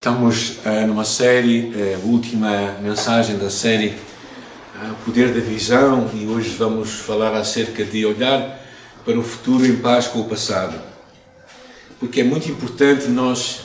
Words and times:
Estamos 0.00 0.58
uh, 0.64 0.86
numa 0.86 1.04
série, 1.04 1.72
uh, 1.74 2.06
última 2.06 2.76
mensagem 2.80 3.36
da 3.36 3.50
série 3.50 3.88
uh, 4.76 4.94
Poder 5.04 5.34
da 5.34 5.40
Visão, 5.40 6.08
e 6.14 6.24
hoje 6.24 6.50
vamos 6.50 7.00
falar 7.00 7.34
acerca 7.34 7.84
de 7.84 8.06
olhar 8.06 8.64
para 9.04 9.18
o 9.18 9.24
futuro 9.24 9.66
em 9.66 9.74
paz 9.74 10.06
com 10.06 10.20
o 10.20 10.28
passado. 10.28 10.80
Porque 11.98 12.20
é 12.20 12.24
muito 12.24 12.48
importante 12.48 13.08
nós, 13.08 13.62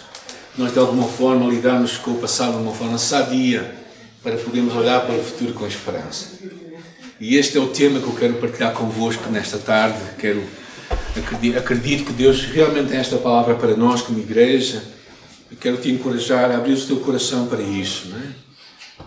nós 0.57 0.73
de 0.73 0.79
alguma 0.79 1.07
forma, 1.07 1.47
lidarmos 1.47 1.97
com 1.97 2.13
o 2.13 2.17
passado 2.17 2.53
de 2.53 2.63
uma 2.63 2.73
forma 2.73 2.97
sadia, 2.97 3.75
para 4.23 4.35
podermos 4.35 4.75
olhar 4.75 5.01
para 5.01 5.13
o 5.13 5.23
futuro 5.23 5.53
com 5.53 5.67
esperança. 5.67 6.29
E 7.19 7.37
este 7.37 7.59
é 7.59 7.61
o 7.61 7.67
tema 7.67 7.99
que 7.99 8.07
eu 8.07 8.15
quero 8.15 8.33
partilhar 8.37 8.73
convosco 8.73 9.29
nesta 9.29 9.59
tarde. 9.59 9.99
Quero, 10.17 10.43
acredito, 11.15 11.59
acredito 11.59 12.05
que 12.05 12.13
Deus 12.13 12.43
realmente 12.45 12.89
tem 12.89 12.97
esta 12.97 13.17
palavra 13.17 13.53
para 13.53 13.77
nós 13.77 14.01
como 14.01 14.17
igreja 14.17 14.81
quero 15.59 15.77
te 15.77 15.91
encorajar 15.91 16.51
a 16.51 16.57
abrir 16.57 16.73
o 16.73 16.85
teu 16.85 16.97
coração 16.97 17.47
para 17.47 17.61
isso. 17.61 18.13
É? 18.15 18.43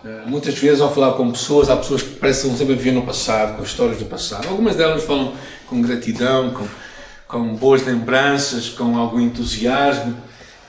Uh, 0.07 0.29
muitas 0.29 0.53
vezes, 0.55 0.81
ao 0.81 0.93
falar 0.93 1.13
com 1.13 1.31
pessoas, 1.31 1.69
há 1.69 1.75
pessoas 1.75 2.03
que 2.03 2.15
parecem 2.15 2.55
sempre 2.55 2.75
viver 2.75 2.91
no 2.91 3.03
passado, 3.03 3.57
com 3.57 3.63
histórias 3.63 3.97
do 3.97 4.05
passado. 4.05 4.47
Algumas 4.47 4.75
delas 4.75 5.03
falam 5.03 5.33
com 5.67 5.81
gratidão, 5.81 6.51
com, 6.51 6.67
com 7.27 7.55
boas 7.55 7.83
lembranças, 7.85 8.69
com 8.69 8.97
algum 8.97 9.19
entusiasmo, 9.19 10.15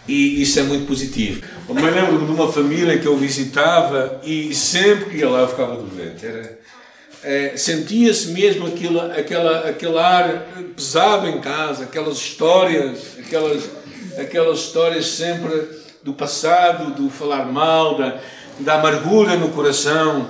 e 0.06 0.40
isso 0.42 0.58
é 0.58 0.62
muito 0.62 0.86
positivo. 0.86 1.42
Eu 1.68 1.74
me 1.74 1.82
lembro 1.82 2.24
de 2.24 2.32
uma 2.32 2.50
família 2.50 2.98
que 2.98 3.06
eu 3.06 3.16
visitava 3.16 4.20
e 4.24 4.54
sempre 4.54 5.10
que 5.10 5.18
ia 5.18 5.28
lá 5.28 5.40
eu 5.40 5.48
ficava 5.48 5.76
doente. 5.76 6.24
Era, 6.24 6.58
é, 7.22 7.56
sentia-se 7.56 8.28
mesmo 8.28 8.66
aquilo, 8.66 9.00
aquela, 9.00 9.68
aquele 9.68 9.98
ar 9.98 10.46
pesado 10.74 11.28
em 11.28 11.40
casa, 11.40 11.84
aquelas 11.84 12.16
histórias, 12.16 13.18
aquelas 13.18 13.68
aquelas 14.18 14.60
histórias 14.60 15.06
sempre 15.06 15.68
do 16.02 16.12
passado, 16.12 16.94
do 16.94 17.08
falar 17.08 17.46
mal, 17.46 17.96
da, 17.96 18.20
da 18.60 18.74
amargura 18.74 19.36
no 19.36 19.50
coração. 19.50 20.28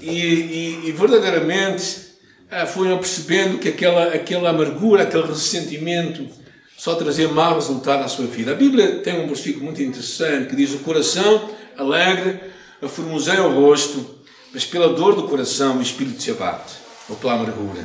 E, 0.00 0.10
e, 0.10 0.88
e 0.88 0.92
verdadeiramente 0.92 2.04
ah, 2.50 2.66
foram 2.66 2.98
percebendo 2.98 3.58
que 3.58 3.68
aquela, 3.68 4.14
aquela 4.14 4.50
amargura, 4.50 5.04
aquele 5.04 5.26
ressentimento 5.26 6.28
só 6.76 6.94
trazia 6.94 7.28
mau 7.28 7.54
resultado 7.54 8.02
à 8.02 8.08
sua 8.08 8.26
vida. 8.26 8.52
A 8.52 8.54
Bíblia 8.54 8.98
tem 8.98 9.20
um 9.20 9.26
versículo 9.26 9.64
muito 9.64 9.82
interessante 9.82 10.50
que 10.50 10.56
diz: 10.56 10.74
O 10.74 10.80
coração 10.80 11.50
alegre 11.76 12.40
aformoseia 12.82 13.42
o 13.44 13.54
rosto, 13.54 14.18
mas 14.52 14.64
pela 14.64 14.90
dor 14.90 15.14
do 15.14 15.28
coração 15.28 15.78
o 15.78 15.82
espírito 15.82 16.22
se 16.22 16.30
abate, 16.30 16.74
ou 17.08 17.16
pela 17.16 17.34
amargura. 17.34 17.84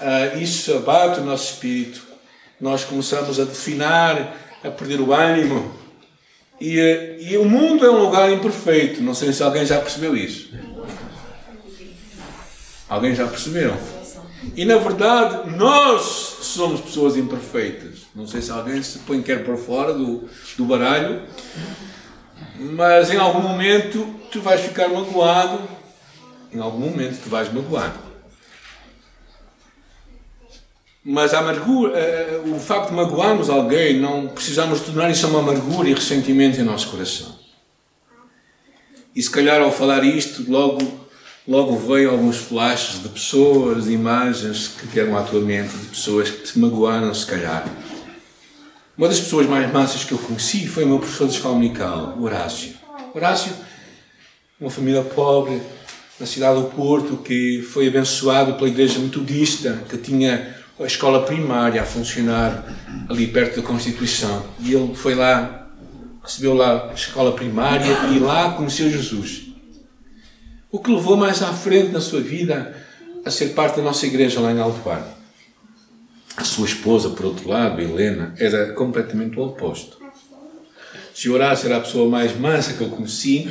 Uh, 0.00 0.38
isso 0.42 0.74
abate 0.74 1.20
o 1.20 1.24
nosso 1.24 1.52
espírito 1.52 2.13
nós 2.60 2.84
começamos 2.84 3.38
a 3.38 3.44
definar, 3.44 4.36
a 4.62 4.70
perder 4.70 5.00
o 5.00 5.12
ânimo. 5.12 5.72
E, 6.60 6.78
eh, 6.78 7.16
e 7.20 7.36
o 7.36 7.44
mundo 7.44 7.84
é 7.84 7.90
um 7.90 8.02
lugar 8.02 8.30
imperfeito. 8.30 9.02
Não 9.02 9.14
sei 9.14 9.32
se 9.32 9.42
alguém 9.42 9.66
já 9.66 9.80
percebeu 9.80 10.16
isso. 10.16 10.50
Alguém 12.88 13.14
já 13.14 13.26
percebeu? 13.26 13.74
E 14.54 14.64
na 14.64 14.76
verdade, 14.76 15.50
nós 15.56 16.02
somos 16.42 16.80
pessoas 16.80 17.16
imperfeitas. 17.16 18.00
Não 18.14 18.26
sei 18.26 18.42
se 18.42 18.50
alguém 18.50 18.82
se 18.82 18.98
põe 19.00 19.22
quer 19.22 19.44
por 19.44 19.56
fora 19.56 19.92
do, 19.94 20.28
do 20.56 20.64
baralho, 20.64 21.22
mas 22.58 23.10
em 23.10 23.16
algum 23.16 23.40
momento 23.40 24.06
tu 24.30 24.40
vais 24.40 24.60
ficar 24.60 24.88
magoado. 24.88 25.60
Em 26.52 26.60
algum 26.60 26.78
momento 26.78 27.20
tu 27.22 27.28
vais 27.28 27.52
magoado. 27.52 27.98
Mas 31.04 31.34
a 31.34 31.40
amargura, 31.40 31.98
eh, 31.98 32.40
o 32.46 32.58
facto 32.58 32.88
de 32.88 32.94
magoarmos 32.94 33.50
alguém, 33.50 34.00
não 34.00 34.28
precisamos 34.28 34.80
tornar 34.80 35.10
isso 35.10 35.28
uma 35.28 35.40
amargura 35.40 35.86
e 35.86 35.92
ressentimento 35.92 36.58
em 36.58 36.64
nosso 36.64 36.88
coração. 36.88 37.38
E 39.14 39.22
se 39.22 39.30
calhar 39.30 39.60
ao 39.60 39.70
falar 39.70 40.02
isto, 40.02 40.50
logo, 40.50 40.80
logo 41.46 41.76
veio 41.76 42.10
alguns 42.10 42.38
flashes 42.38 43.02
de 43.02 43.10
pessoas, 43.10 43.84
de 43.84 43.92
imagens 43.92 44.68
que 44.68 44.86
vieram 44.86 45.16
à 45.16 45.22
tua 45.22 45.42
mente, 45.42 45.76
de 45.76 45.88
pessoas 45.88 46.30
que 46.30 46.42
te 46.50 46.58
magoaram, 46.58 47.12
se 47.12 47.26
calhar. 47.26 47.68
Uma 48.96 49.08
das 49.08 49.20
pessoas 49.20 49.46
mais 49.46 49.70
massas 49.70 50.04
que 50.04 50.12
eu 50.12 50.18
conheci 50.18 50.66
foi 50.66 50.84
o 50.84 50.88
meu 50.88 50.98
professor 50.98 51.28
de 51.28 51.34
escola 51.34 51.56
musical, 51.56 52.16
Horácio. 52.18 52.72
Horácio, 53.14 53.52
uma 54.58 54.70
família 54.70 55.02
pobre, 55.02 55.60
na 56.18 56.24
cidade 56.24 56.60
do 56.60 56.68
Porto, 56.68 57.18
que 57.18 57.60
foi 57.60 57.88
abençoado 57.88 58.54
pela 58.54 58.68
igreja 58.68 58.98
metodista, 58.98 59.84
que 59.90 59.98
tinha 59.98 60.63
a 60.78 60.84
escola 60.84 61.22
primária 61.22 61.82
a 61.82 61.84
funcionar 61.84 62.64
ali 63.08 63.28
perto 63.28 63.60
da 63.60 63.66
Constituição. 63.66 64.44
E 64.60 64.74
ele 64.74 64.94
foi 64.94 65.14
lá, 65.14 65.68
recebeu 66.22 66.54
lá 66.54 66.90
a 66.90 66.94
escola 66.94 67.32
primária 67.32 67.92
e 68.12 68.18
lá 68.18 68.52
conheceu 68.52 68.90
Jesus. 68.90 69.44
O 70.70 70.80
que 70.80 70.90
levou 70.90 71.16
mais 71.16 71.42
à 71.42 71.52
frente 71.52 71.92
na 71.92 72.00
sua 72.00 72.20
vida 72.20 72.74
a 73.24 73.30
ser 73.30 73.50
parte 73.50 73.76
da 73.76 73.82
nossa 73.82 74.06
igreja 74.06 74.40
lá 74.40 74.52
em 74.52 74.60
Alto 74.60 74.82
A 76.36 76.44
sua 76.44 76.66
esposa, 76.66 77.10
por 77.10 77.26
outro 77.26 77.48
lado, 77.48 77.80
Helena, 77.80 78.34
era 78.36 78.72
completamente 78.72 79.38
o 79.38 79.44
oposto. 79.44 80.02
Se 81.14 81.30
Horácio 81.30 81.66
era 81.66 81.76
a 81.76 81.80
pessoa 81.80 82.10
mais 82.10 82.36
mansa 82.36 82.72
que 82.72 82.80
eu 82.80 82.88
conheci, 82.88 83.48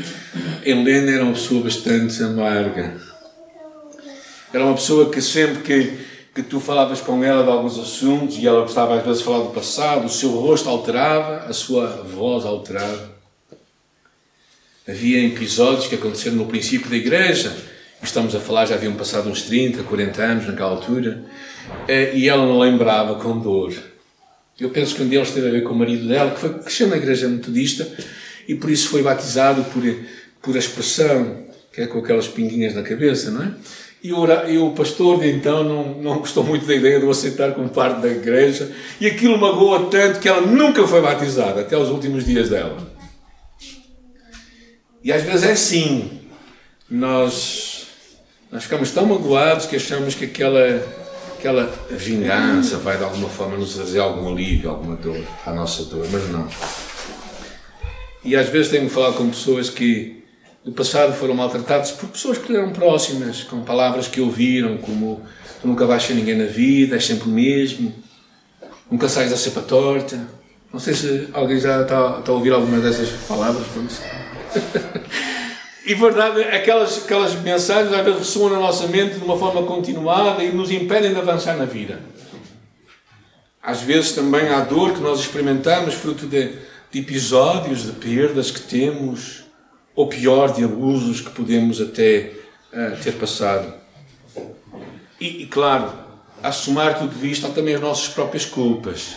Helena 0.66 1.11
era 1.11 1.23
uma 1.23 1.34
pessoa 1.34 1.63
bastante 1.63 2.22
amarga. 2.22 3.00
Era 4.53 4.66
uma 4.66 4.75
pessoa 4.75 5.09
que 5.09 5.22
sempre 5.22 5.63
que 5.63 6.03
que 6.33 6.41
tu 6.41 6.59
falavas 6.59 6.99
com 6.99 7.23
ela 7.23 7.44
de 7.44 7.49
alguns 7.49 7.77
assuntos 7.77 8.38
e 8.38 8.47
ela 8.47 8.61
gostava 8.61 8.97
às 8.97 9.03
vezes 9.03 9.19
de 9.19 9.25
falar 9.25 9.44
do 9.44 9.51
passado, 9.51 10.05
o 10.05 10.09
seu 10.09 10.31
rosto 10.31 10.67
alterava, 10.67 11.45
a 11.47 11.53
sua 11.53 11.88
voz 12.03 12.44
alterava. 12.44 13.13
Havia 14.88 15.25
episódios 15.25 15.88
que 15.88 15.95
aconteceram 15.95 16.38
no 16.38 16.47
princípio 16.47 16.89
da 16.89 16.95
igreja, 16.95 17.55
estamos 18.01 18.35
a 18.35 18.39
falar, 18.39 18.66
já 18.66 18.75
haviam 18.75 18.93
passado 18.95 19.29
uns 19.29 19.43
30, 19.43 19.83
40 19.83 20.22
anos 20.22 20.47
naquela 20.47 20.72
altura, 20.72 21.23
eh, 21.88 22.16
e 22.16 22.27
ela 22.27 22.45
não 22.45 22.59
lembrava 22.59 23.16
com 23.16 23.39
dor. 23.39 23.73
Eu 24.59 24.72
penso 24.72 24.95
que 24.95 25.03
um 25.03 25.07
deles 25.07 25.31
teve 25.31 25.47
a 25.47 25.51
ver 25.51 25.63
com 25.63 25.73
o 25.73 25.77
marido 25.77 26.07
dela, 26.07 26.31
que 26.31 26.39
foi 26.39 26.59
cresceu 26.59 26.88
na 26.88 26.97
igreja 26.97 27.27
metodista 27.27 27.88
e 28.47 28.55
por 28.55 28.69
isso 28.69 28.89
foi 28.89 29.03
batizado 29.03 29.63
por, 29.66 29.83
por 30.41 30.55
expressão, 30.55 31.45
que 31.72 31.81
é 31.81 31.88
com 31.88 31.99
aquelas 31.99 32.27
pinguinhas 32.27 32.73
na 32.73 32.83
cabeça, 32.83 33.31
não 33.31 33.43
é? 33.43 33.51
E 34.03 34.12
o, 34.12 34.25
e 34.50 34.58
o 34.58 34.72
pastor 34.72 35.18
de 35.18 35.31
então 35.31 35.64
não, 35.64 35.84
não 36.02 36.19
gostou 36.19 36.44
muito 36.44 36.66
da 36.66 36.75
ideia 36.75 37.00
de 37.00 37.06
o 37.06 37.09
aceitar 37.09 37.53
como 37.53 37.69
parte 37.69 38.02
da 38.02 38.09
igreja 38.09 38.69
e 39.00 39.08
aquilo 39.08 39.38
magoa 39.38 39.88
tanto 39.90 40.19
que 40.19 40.28
ela 40.28 40.41
nunca 40.41 40.86
foi 40.86 41.02
batizada 41.02 41.62
até 41.62 41.78
os 41.78 41.88
últimos 41.90 42.25
dias 42.25 42.50
dela. 42.50 42.78
E 45.02 45.12
às 45.12 45.24
vezes 45.24 45.44
é 45.44 45.52
assim. 45.53 46.19
Nós, 46.90 47.88
nós 48.52 48.64
ficamos 48.64 48.91
tão 48.91 49.06
magoados 49.06 49.68
que 49.68 49.78
achamos 49.78 50.16
que 50.16 50.25
aquela, 50.25 50.85
aquela 51.38 51.74
vingança 51.90 52.78
vai 52.80 52.97
de 52.97 53.06
alguma 53.06 53.30
forma 53.30 53.56
nos 53.56 53.74
trazer 53.74 54.00
algum 54.00 54.31
alívio, 54.34 54.70
alguma 54.70 54.97
dor, 54.97 55.24
à 55.46 55.53
nossa 55.53 55.85
dor, 55.85 56.06
mas 56.12 56.30
não. 56.30 56.47
E 58.24 58.35
às 58.35 58.50
vezes 58.50 58.70
tenho 58.70 58.90
falado 58.90 59.16
com 59.16 59.30
pessoas 59.30 59.70
que 59.70 60.22
do 60.63 60.72
passado 60.72 61.13
foram 61.13 61.34
maltratados 61.34 61.91
por 61.91 62.09
pessoas 62.09 62.38
que 62.38 62.51
lhe 62.51 62.57
eram 62.57 62.72
próximas, 62.72 63.44
com 63.44 63.62
palavras 63.62 64.07
que 64.07 64.22
ouviram, 64.22 64.78
como 64.78 65.22
tu 65.62 65.68
nunca 65.68 65.85
vais 65.85 66.03
ser 66.03 66.13
ninguém 66.13 66.38
na 66.38 66.46
vida, 66.46 66.96
és 66.96 67.06
sempre 67.06 67.28
o 67.28 67.31
mesmo, 67.31 67.94
nunca 68.90 69.09
sais 69.09 69.29
da 69.29 69.35
cepa 69.35 69.62
torta. 69.62 70.25
Não 70.72 70.79
sei 70.79 70.94
se 70.94 71.28
alguém 71.34 71.59
já 71.59 71.81
está, 71.81 72.19
está 72.19 72.31
a 72.31 72.35
ouvir 72.35 72.52
alguma 72.52 72.79
dessas 72.79 73.09
palavras. 73.28 73.66
e 75.85 75.94
verdade, 75.94 76.41
aquelas, 76.44 77.03
aquelas 77.03 77.35
mensagens 77.35 77.94
às 77.94 78.03
vezes 78.03 78.19
ressoam 78.19 78.50
na 78.50 78.59
nossa 78.59 78.88
mente 78.88 79.19
de 79.19 79.23
uma 79.23 79.38
forma 79.38 79.63
continuada 79.63 80.44
e 80.44 80.52
nos 80.52 80.72
impedem 80.72 81.13
de 81.13 81.19
avançar 81.19 81.57
na 81.57 81.66
vida. 81.66 82.00
Às 83.62 83.81
vezes 83.81 84.13
também 84.13 84.50
há 84.50 84.62
dor 84.62 84.94
que 84.94 85.00
nós 85.02 85.19
experimentamos 85.19 85.94
fruto 85.94 86.25
de, 86.25 86.53
de 86.91 87.00
episódios, 87.00 87.84
de 87.84 87.91
perdas 87.91 88.50
que 88.50 88.62
temos, 88.62 89.42
ou 89.95 90.07
pior, 90.07 90.53
de 90.53 90.63
abusos 90.63 91.22
que 91.22 91.29
podemos 91.29 91.79
até 91.81 92.31
uh, 92.72 93.01
ter 93.01 93.13
passado. 93.13 93.73
E, 95.19 95.43
e, 95.43 95.45
claro, 95.45 95.91
a 96.41 96.51
somar 96.51 96.97
tudo 96.97 97.25
isto, 97.25 97.45
há 97.45 97.49
também 97.49 97.75
as 97.75 97.81
nossas 97.81 98.07
próprias 98.09 98.45
culpas, 98.45 99.16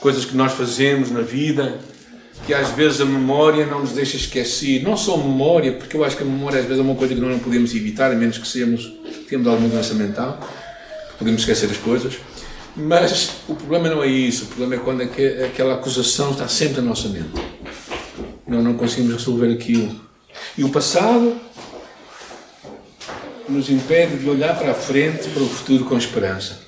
coisas 0.00 0.24
que 0.24 0.36
nós 0.36 0.52
fazemos 0.52 1.10
na 1.10 1.20
vida 1.20 1.78
que 2.44 2.54
às 2.54 2.70
vezes 2.70 3.00
a 3.00 3.04
memória 3.04 3.66
não 3.66 3.80
nos 3.80 3.92
deixa 3.92 4.16
esquecer. 4.16 4.82
Não 4.82 4.96
só 4.96 5.16
memória, 5.16 5.72
porque 5.72 5.96
eu 5.96 6.04
acho 6.04 6.16
que 6.16 6.22
a 6.22 6.26
memória 6.26 6.60
às 6.60 6.66
vezes 6.66 6.78
é 6.78 6.82
uma 6.82 6.94
coisa 6.94 7.14
que 7.14 7.20
nós 7.20 7.30
não 7.30 7.38
podemos 7.38 7.74
evitar, 7.74 8.12
a 8.12 8.14
menos 8.14 8.38
que 8.38 8.46
sejamos, 8.46 8.92
tenhamos 9.28 9.48
alguma 9.48 9.68
doença 9.68 9.94
mental, 9.94 10.40
podemos 11.18 11.40
esquecer 11.40 11.70
as 11.70 11.76
coisas. 11.78 12.18
Mas 12.76 13.30
o 13.48 13.54
problema 13.54 13.88
não 13.88 14.02
é 14.02 14.06
isso, 14.06 14.44
o 14.44 14.46
problema 14.48 14.74
é 14.74 14.78
quando 14.78 15.00
aquela 15.00 15.74
acusação 15.74 16.32
está 16.32 16.46
sempre 16.46 16.76
na 16.82 16.88
nossa 16.88 17.08
mente. 17.08 17.30
Nós 18.46 18.62
não 18.62 18.74
conseguimos 18.74 19.14
resolver 19.14 19.52
aquilo. 19.52 20.05
E 20.56 20.64
o 20.64 20.68
passado 20.70 21.36
nos 23.48 23.70
impede 23.70 24.16
de 24.16 24.28
olhar 24.28 24.58
para 24.58 24.72
a 24.72 24.74
frente, 24.74 25.28
para 25.28 25.42
o 25.42 25.48
futuro 25.48 25.84
com 25.84 25.96
esperança. 25.96 26.60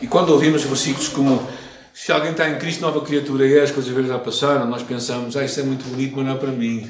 E 0.00 0.06
quando 0.06 0.30
ouvimos 0.30 0.62
versículos 0.62 1.08
como 1.08 1.46
Se 1.92 2.12
alguém 2.12 2.30
está 2.30 2.48
em 2.48 2.56
Cristo, 2.58 2.80
nova 2.80 3.00
criatura 3.00 3.44
é, 3.46 3.60
as 3.60 3.72
coisas 3.72 3.92
velhas 3.92 4.08
já 4.08 4.18
passaram, 4.18 4.66
nós 4.66 4.82
pensamos, 4.82 5.36
ah, 5.36 5.44
isso 5.44 5.58
é 5.58 5.64
muito 5.64 5.84
bonito, 5.84 6.14
mas 6.16 6.26
não 6.26 6.34
é 6.34 6.38
para 6.38 6.52
mim. 6.52 6.88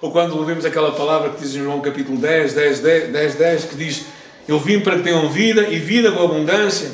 Ou 0.00 0.10
quando 0.10 0.36
ouvimos 0.36 0.64
aquela 0.64 0.92
palavra 0.92 1.30
que 1.30 1.42
diz 1.42 1.54
em 1.54 1.62
João 1.62 1.80
capítulo 1.82 2.16
10, 2.18 2.54
10, 2.54 2.80
10, 2.80 3.12
10, 3.12 3.34
10 3.34 3.64
que 3.66 3.76
diz, 3.76 4.06
eu 4.48 4.58
vim 4.58 4.80
para 4.80 4.96
que 4.96 5.02
tenham 5.02 5.30
vida 5.30 5.68
e 5.68 5.78
vida 5.78 6.10
com 6.10 6.24
abundância. 6.24 6.90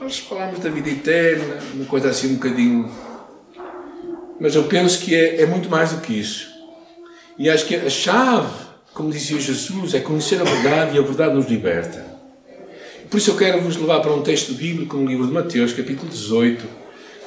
Nós 0.00 0.18
falamos 0.18 0.58
da 0.60 0.70
vida 0.70 0.88
eterna, 0.88 1.58
uma 1.74 1.84
coisa 1.84 2.08
assim 2.08 2.32
um 2.32 2.34
bocadinho. 2.34 2.90
Mas 4.40 4.54
eu 4.54 4.64
penso 4.64 5.00
que 5.00 5.14
é, 5.14 5.42
é 5.42 5.46
muito 5.46 5.68
mais 5.68 5.92
do 5.92 6.00
que 6.00 6.18
isso. 6.18 6.48
E 7.38 7.48
acho 7.48 7.66
que 7.66 7.76
a 7.76 7.90
chave, 7.90 8.52
como 8.94 9.12
dizia 9.12 9.38
Jesus, 9.38 9.94
é 9.94 10.00
conhecer 10.00 10.40
a 10.40 10.44
verdade 10.44 10.96
e 10.96 10.98
a 10.98 11.02
verdade 11.02 11.34
nos 11.34 11.46
liberta. 11.46 12.04
Por 13.10 13.18
isso 13.18 13.32
eu 13.32 13.36
quero 13.36 13.60
vos 13.60 13.76
levar 13.76 14.00
para 14.00 14.12
um 14.12 14.22
texto 14.22 14.54
bíblico 14.54 14.96
no 14.96 15.06
livro 15.06 15.26
de 15.26 15.32
Mateus, 15.32 15.72
capítulo 15.72 16.08
18, 16.08 16.64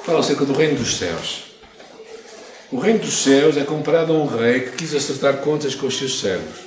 que 0.00 0.04
fala 0.04 0.20
acerca 0.20 0.44
do 0.44 0.52
reino 0.52 0.76
dos 0.76 0.96
céus. 0.96 1.44
O 2.72 2.78
reino 2.78 2.98
dos 2.98 3.14
céus 3.14 3.56
é 3.56 3.62
comparado 3.62 4.12
a 4.12 4.16
um 4.16 4.26
rei 4.26 4.60
que 4.60 4.72
quis 4.72 4.94
acertar 4.94 5.36
contas 5.36 5.74
com 5.74 5.86
os 5.86 5.96
seus 5.96 6.18
servos. 6.18 6.64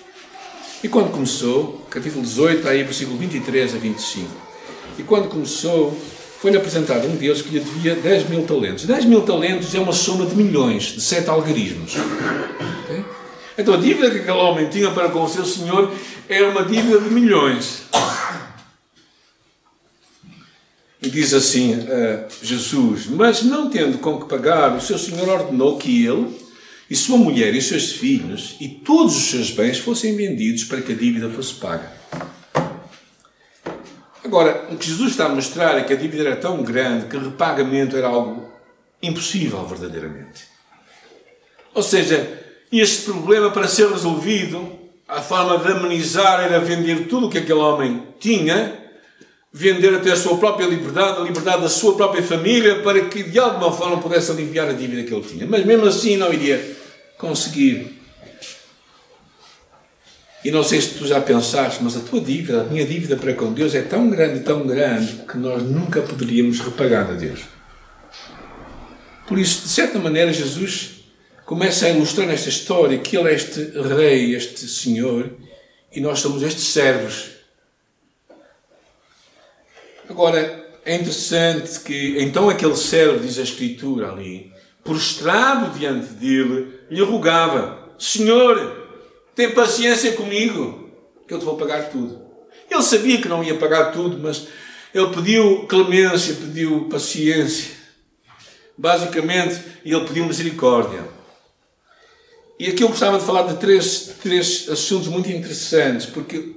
E 0.84 0.88
quando 0.88 1.12
começou, 1.12 1.86
capítulo 1.90 2.22
18, 2.22 2.68
aí 2.68 2.84
versículo 2.84 3.18
23 3.18 3.76
a 3.76 3.78
25. 3.78 4.30
E 5.00 5.04
quando 5.04 5.28
começou, 5.28 5.98
foi-lhe 6.40 6.58
apresentado 6.58 7.08
um 7.08 7.16
Deus 7.16 7.42
que 7.42 7.50
lhe 7.50 7.60
devia 7.60 7.96
10 7.96 8.30
mil 8.30 8.44
talentos. 8.44 8.86
10 8.86 9.06
mil 9.06 9.22
talentos 9.22 9.74
é 9.74 9.80
uma 9.80 9.94
soma 9.94 10.26
de 10.26 10.36
milhões, 10.36 10.84
de 10.84 11.02
sete 11.02 11.30
algarismos. 11.30 11.96
Okay? 12.84 13.04
Então 13.58 13.74
a 13.74 13.78
dívida 13.78 14.12
que 14.12 14.20
aquele 14.20 14.38
homem 14.38 14.70
tinha 14.70 14.92
para 14.92 15.10
com 15.10 15.24
o 15.24 15.28
seu 15.28 15.46
senhor 15.46 15.92
era 16.30 16.48
uma 16.50 16.64
dívida 16.64 17.00
de 17.00 17.10
milhões. 17.10 17.84
E 21.02 21.10
diz 21.10 21.34
assim 21.34 21.74
uh, 21.74 22.28
Jesus: 22.42 23.08
Mas 23.08 23.42
não 23.42 23.70
tendo 23.70 23.98
com 23.98 24.20
que 24.20 24.28
pagar, 24.28 24.76
o 24.76 24.82
seu 24.82 24.98
senhor 24.98 25.28
ordenou 25.28 25.78
que 25.78 26.06
ele 26.06 26.28
e 26.90 26.96
sua 26.96 27.18
mulher 27.18 27.54
e 27.56 27.62
seus 27.62 27.92
filhos 27.94 28.56
e 28.62 28.68
todos 28.68 29.18
os 29.18 29.24
seus 29.24 29.52
bens 29.52 29.80
fossem 29.80 30.16
vendidos 30.16 30.64
para 30.64 30.82
que 30.82 30.94
a 30.94 30.96
dívida 30.96 31.30
fosse 31.30 31.56
paga. 31.56 31.97
Agora, 34.28 34.68
o 34.70 34.76
que 34.76 34.88
Jesus 34.88 35.12
está 35.12 35.28
a 35.28 35.30
mostrar 35.30 35.78
é 35.78 35.84
que 35.84 35.94
a 35.94 35.96
dívida 35.96 36.24
era 36.24 36.36
tão 36.36 36.62
grande 36.62 37.06
que 37.06 37.18
repagamento 37.18 37.96
era 37.96 38.08
algo 38.10 38.52
impossível, 39.02 39.66
verdadeiramente. 39.66 40.44
Ou 41.74 41.82
seja, 41.82 42.44
este 42.70 43.06
problema, 43.06 43.52
para 43.52 43.70
ser 43.70 43.88
resolvido, 43.88 44.70
a 45.08 45.22
forma 45.22 45.58
de 45.60 45.72
amenizar 45.72 46.42
era 46.42 46.60
vender 46.60 47.08
tudo 47.08 47.28
o 47.28 47.30
que 47.30 47.38
aquele 47.38 47.60
homem 47.60 48.04
tinha, 48.20 48.78
vender 49.54 49.96
até 49.96 50.12
a 50.12 50.18
sua 50.18 50.38
própria 50.38 50.66
liberdade, 50.66 51.22
a 51.22 51.24
liberdade 51.24 51.62
da 51.62 51.70
sua 51.70 51.96
própria 51.96 52.22
família, 52.22 52.82
para 52.82 53.06
que 53.06 53.24
de 53.24 53.40
alguma 53.40 53.72
forma 53.72 54.02
pudesse 54.02 54.30
aliviar 54.30 54.68
a 54.68 54.74
dívida 54.74 55.04
que 55.04 55.14
ele 55.14 55.24
tinha. 55.24 55.48
Mas 55.48 55.66
mesmo 55.66 55.86
assim 55.86 56.18
não 56.18 56.34
iria 56.34 56.76
conseguir 57.18 57.97
e 60.48 60.52
não 60.52 60.64
sei 60.64 60.80
se 60.80 60.92
tu 60.92 61.06
já 61.06 61.20
pensaste, 61.20 61.84
mas 61.84 61.98
a 61.98 62.00
tua 62.00 62.22
dívida, 62.22 62.62
a 62.62 62.64
minha 62.64 62.86
dívida 62.86 63.18
para 63.18 63.34
com 63.34 63.52
Deus 63.52 63.76
é 63.76 63.82
tão 63.82 64.10
grande, 64.10 64.46
tão 64.46 64.66
grande, 64.66 65.26
que 65.30 65.38
nós 65.38 65.62
nunca 65.62 66.02
poderíamos 66.02 66.62
repagar 66.62 67.10
a 67.10 67.16
Deus. 67.16 67.42
Por 69.28 69.38
isso, 69.38 69.64
de 69.64 69.68
certa 69.68 70.00
maneira, 70.00 70.32
Jesus 70.32 71.02
começa 71.46 71.86
a 71.86 71.90
ilustrar 71.90 72.26
nesta 72.26 72.48
história 72.48 72.98
que 72.98 73.18
Ele 73.18 73.28
é 73.28 73.34
este 73.34 73.60
Rei, 73.78 74.36
este 74.36 74.70
Senhor, 74.70 75.34
e 75.94 76.00
nós 76.00 76.20
somos 76.20 76.42
estes 76.42 76.64
servos. 76.64 77.32
Agora, 80.10 80.66
é 80.86 80.96
interessante 80.96 81.82
que 81.82 82.24
então 82.24 82.50
aquele 82.50 82.78
servo, 82.78 83.20
diz 83.20 83.38
a 83.38 83.44
Escritura 83.44 84.14
ali, 84.14 84.50
prostrado 84.82 85.78
diante 85.78 86.14
dele, 86.14 86.74
lhe 86.90 87.04
rogava: 87.04 87.92
Senhor, 88.00 88.87
tem 89.38 89.52
paciência 89.52 90.14
comigo, 90.14 90.90
que 91.28 91.34
eu 91.36 91.38
te 91.38 91.46
vou 91.46 91.56
pagar 91.58 91.92
tudo. 91.92 92.20
Ele 92.70 92.82
sabia 92.82 93.22
que 93.22 93.28
não 93.28 93.44
ia 93.44 93.56
pagar 93.56 93.92
tudo, 93.92 94.18
mas 94.18 94.48
ele 94.92 95.14
pediu 95.14 95.68
clemência, 95.68 96.34
pediu 96.34 96.90
paciência. 96.90 97.76
Basicamente, 98.76 99.62
ele 99.86 100.06
pediu 100.06 100.26
misericórdia. 100.26 101.08
E 102.60 102.68
aqui 102.68 102.84
eu 102.84 102.88
gostava 102.88 103.20
de 103.20 103.26
falar 103.26 103.44
de 103.44 103.60
três, 103.60 104.16
três 104.24 104.68
assuntos 104.70 105.08
muito 105.08 105.30
interessantes, 105.30 106.08
porque 106.08 106.56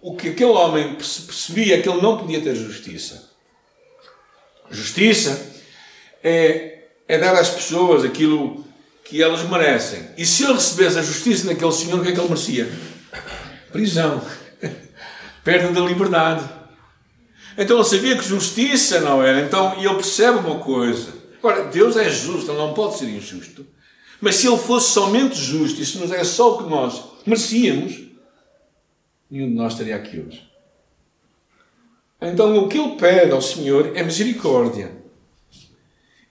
o 0.00 0.16
que 0.16 0.30
aquele 0.30 0.52
homem 0.52 0.94
percebia 0.94 1.76
é 1.76 1.82
que 1.82 1.88
ele 1.88 2.00
não 2.00 2.16
podia 2.16 2.40
ter 2.40 2.54
justiça. 2.54 3.30
Justiça 4.70 5.38
é, 6.24 6.84
é 7.06 7.18
dar 7.18 7.34
às 7.34 7.50
pessoas 7.50 8.04
aquilo 8.04 8.61
que 9.04 9.22
elas 9.22 9.42
merecem. 9.48 10.08
E 10.16 10.24
se 10.24 10.44
ele 10.44 10.54
recebesse 10.54 10.98
a 10.98 11.02
justiça 11.02 11.46
daquele 11.46 11.72
senhor, 11.72 12.00
o 12.00 12.02
que 12.02 12.10
é 12.10 12.12
que 12.12 12.20
ele 12.20 12.28
merecia? 12.28 12.70
Prisão. 13.70 14.22
Perda 15.44 15.72
da 15.72 15.80
liberdade. 15.80 16.48
Então 17.58 17.76
ele 17.76 17.84
sabia 17.84 18.16
que 18.16 18.24
justiça 18.24 19.00
não 19.00 19.22
era. 19.22 19.40
Então 19.40 19.74
ele 19.78 19.94
percebe 19.94 20.38
uma 20.38 20.58
coisa. 20.58 21.12
Agora, 21.38 21.64
Deus 21.64 21.96
é 21.96 22.08
justo, 22.08 22.50
ele 22.50 22.58
não 22.58 22.72
pode 22.72 22.96
ser 22.96 23.08
injusto. 23.08 23.66
Mas 24.20 24.36
se 24.36 24.46
ele 24.46 24.56
fosse 24.56 24.92
somente 24.92 25.36
justo 25.36 25.80
e 25.80 25.84
se 25.84 25.98
nos 25.98 26.12
é 26.12 26.22
só 26.22 26.54
o 26.54 26.58
que 26.58 26.70
nós 26.70 27.02
merecíamos, 27.26 28.00
nenhum 29.28 29.48
de 29.48 29.54
nós 29.54 29.72
estaria 29.72 29.96
aqui 29.96 30.20
hoje. 30.20 30.48
Então 32.20 32.56
o 32.56 32.68
que 32.68 32.78
ele 32.78 32.94
pede 32.94 33.32
ao 33.32 33.42
Senhor 33.42 33.96
é 33.96 34.02
misericórdia. 34.04 35.01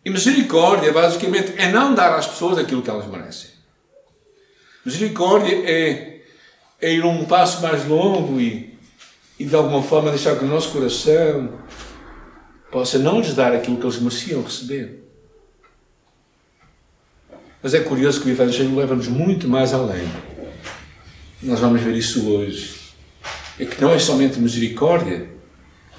E 0.04 0.10
misericórdia, 0.10 0.92
basicamente, 0.92 1.54
é 1.58 1.72
não 1.72 1.94
dar 1.94 2.16
às 2.16 2.26
pessoas 2.26 2.58
aquilo 2.58 2.82
que 2.82 2.90
elas 2.90 3.06
merecem. 3.08 3.52
Misericórdia 4.84 5.56
é, 5.64 6.22
é 6.82 6.92
ir 6.92 7.06
um 7.06 7.26
passo 7.26 7.62
mais 7.62 7.88
longo 7.88 8.42
e, 8.42 8.76
e, 9.38 9.46
de 9.46 9.56
alguma 9.56 9.84
forma, 9.84 10.10
deixar 10.10 10.36
que 10.38 10.44
o 10.44 10.48
nosso 10.48 10.72
coração 10.72 11.54
possa 12.72 12.98
não 12.98 13.20
lhes 13.20 13.36
dar 13.36 13.54
aquilo 13.54 13.78
que 13.78 13.86
eles 13.86 14.00
mereciam 14.00 14.42
receber. 14.42 15.04
Mas 17.62 17.76
é 17.76 17.82
curioso 17.82 18.22
que 18.22 18.30
o 18.30 18.32
Evangelho 18.32 18.76
leva-nos 18.76 19.08
muito 19.08 19.48
mais 19.48 19.72
além. 19.72 20.10
Nós 21.44 21.60
vamos 21.60 21.80
ver 21.80 21.94
isso 21.94 22.28
hoje. 22.28 22.82
É 23.60 23.66
que 23.66 23.80
não 23.80 23.92
é 23.92 24.00
somente 24.00 24.40
misericórdia 24.40 25.30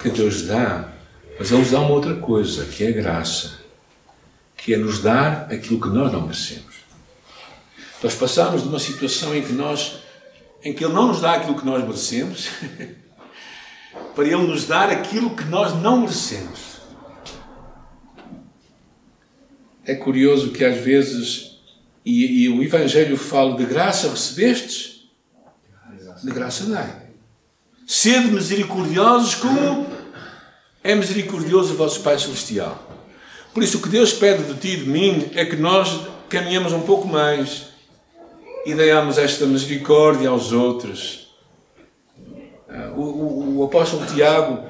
que 0.01 0.09
Deus 0.09 0.41
dá, 0.41 0.91
mas 1.39 1.51
Ele 1.51 1.61
nos 1.61 1.71
dá 1.71 1.79
uma 1.79 1.91
outra 1.91 2.15
coisa, 2.15 2.65
que 2.65 2.83
é 2.83 2.91
graça 2.91 3.62
que 4.63 4.73
é 4.73 4.77
nos 4.77 5.01
dar 5.01 5.51
aquilo 5.51 5.79
que 5.79 5.89
nós 5.89 6.09
não 6.09 6.21
merecemos. 6.21 6.73
Nós 8.01 8.15
passamos 8.15 8.63
de 8.63 8.69
uma 8.69 8.79
situação 8.79 9.35
em 9.35 9.41
que 9.41 9.51
nós, 9.51 9.99
em 10.63 10.73
que 10.73 10.85
Ele 10.85 10.93
não 10.93 11.07
nos 11.07 11.19
dá 11.19 11.33
aquilo 11.33 11.59
que 11.59 11.65
nós 11.65 11.83
merecemos, 11.83 12.47
para 14.15 14.25
Ele 14.25 14.47
nos 14.47 14.65
dar 14.65 14.89
aquilo 14.89 15.35
que 15.35 15.43
nós 15.43 15.75
não 15.81 15.99
merecemos. 15.99 16.77
É 19.85 19.95
curioso 19.95 20.51
que 20.51 20.63
às 20.63 20.77
vezes, 20.77 21.59
e, 22.05 22.43
e 22.43 22.49
o 22.49 22.63
Evangelho 22.63 23.17
fala 23.17 23.57
de 23.57 23.65
graça 23.65 24.09
recebestes, 24.09 25.09
de 26.23 26.31
graça 26.31 26.65
dai. 26.67 27.03
Sede 27.85 28.31
misericordiosos 28.31 29.35
como 29.35 29.87
é 30.81 30.95
misericordioso 30.95 31.73
o 31.73 31.77
vosso 31.77 31.99
Pai 31.99 32.17
Celestial. 32.17 32.82
Por 33.53 33.61
isso, 33.61 33.77
o 33.77 33.81
que 33.81 33.89
Deus 33.89 34.13
pede 34.13 34.43
de 34.43 34.59
ti 34.59 34.69
e 34.69 34.77
de 34.77 34.89
mim 34.89 35.29
é 35.35 35.45
que 35.45 35.55
nós 35.55 36.07
caminhamos 36.27 36.73
um 36.73 36.81
pouco 36.81 37.07
mais 37.07 37.67
e 38.65 38.73
demos 38.73 39.17
esta 39.17 39.45
misericórdia 39.45 40.29
aos 40.29 40.51
outros. 40.51 41.27
Ah, 42.67 42.91
o, 42.95 43.01
o, 43.01 43.57
o, 43.59 43.63
apóstolo 43.63 44.05
Tiago 44.07 44.63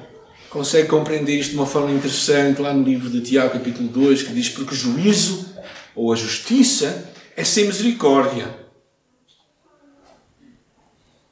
consegue 0.50 0.88
compreender 0.88 1.38
isto 1.38 1.52
de 1.52 1.56
uma 1.56 1.66
forma 1.66 1.92
interessante 1.92 2.60
lá 2.60 2.74
no 2.74 2.82
livro 2.84 3.08
de 3.08 3.22
Tiago, 3.22 3.54
capítulo 3.54 3.88
2, 3.88 4.24
que 4.24 4.34
diz: 4.34 4.50
Porque 4.50 4.74
o 4.74 4.76
juízo 4.76 5.54
ou 5.94 6.12
a 6.12 6.16
justiça 6.16 7.10
é 7.34 7.42
sem 7.42 7.66
misericórdia 7.66 8.64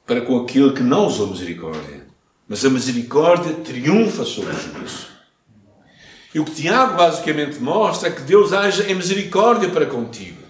para 0.05 0.21
com 0.21 0.37
aquele 0.37 0.73
que 0.73 0.81
não 0.81 1.05
usou 1.05 1.27
misericórdia. 1.27 2.03
Mas 2.47 2.65
a 2.65 2.69
misericórdia 2.69 3.53
triunfa 3.53 4.25
sobre 4.25 4.51
o 4.51 4.59
juízo. 4.59 5.12
E 6.33 6.39
o 6.39 6.45
que 6.45 6.51
Tiago 6.51 6.95
basicamente 6.95 7.59
mostra 7.59 8.09
é 8.09 8.11
que 8.11 8.21
Deus 8.21 8.51
age 8.53 8.83
em 8.91 8.95
misericórdia 8.95 9.69
para 9.69 9.85
contigo. 9.85 10.41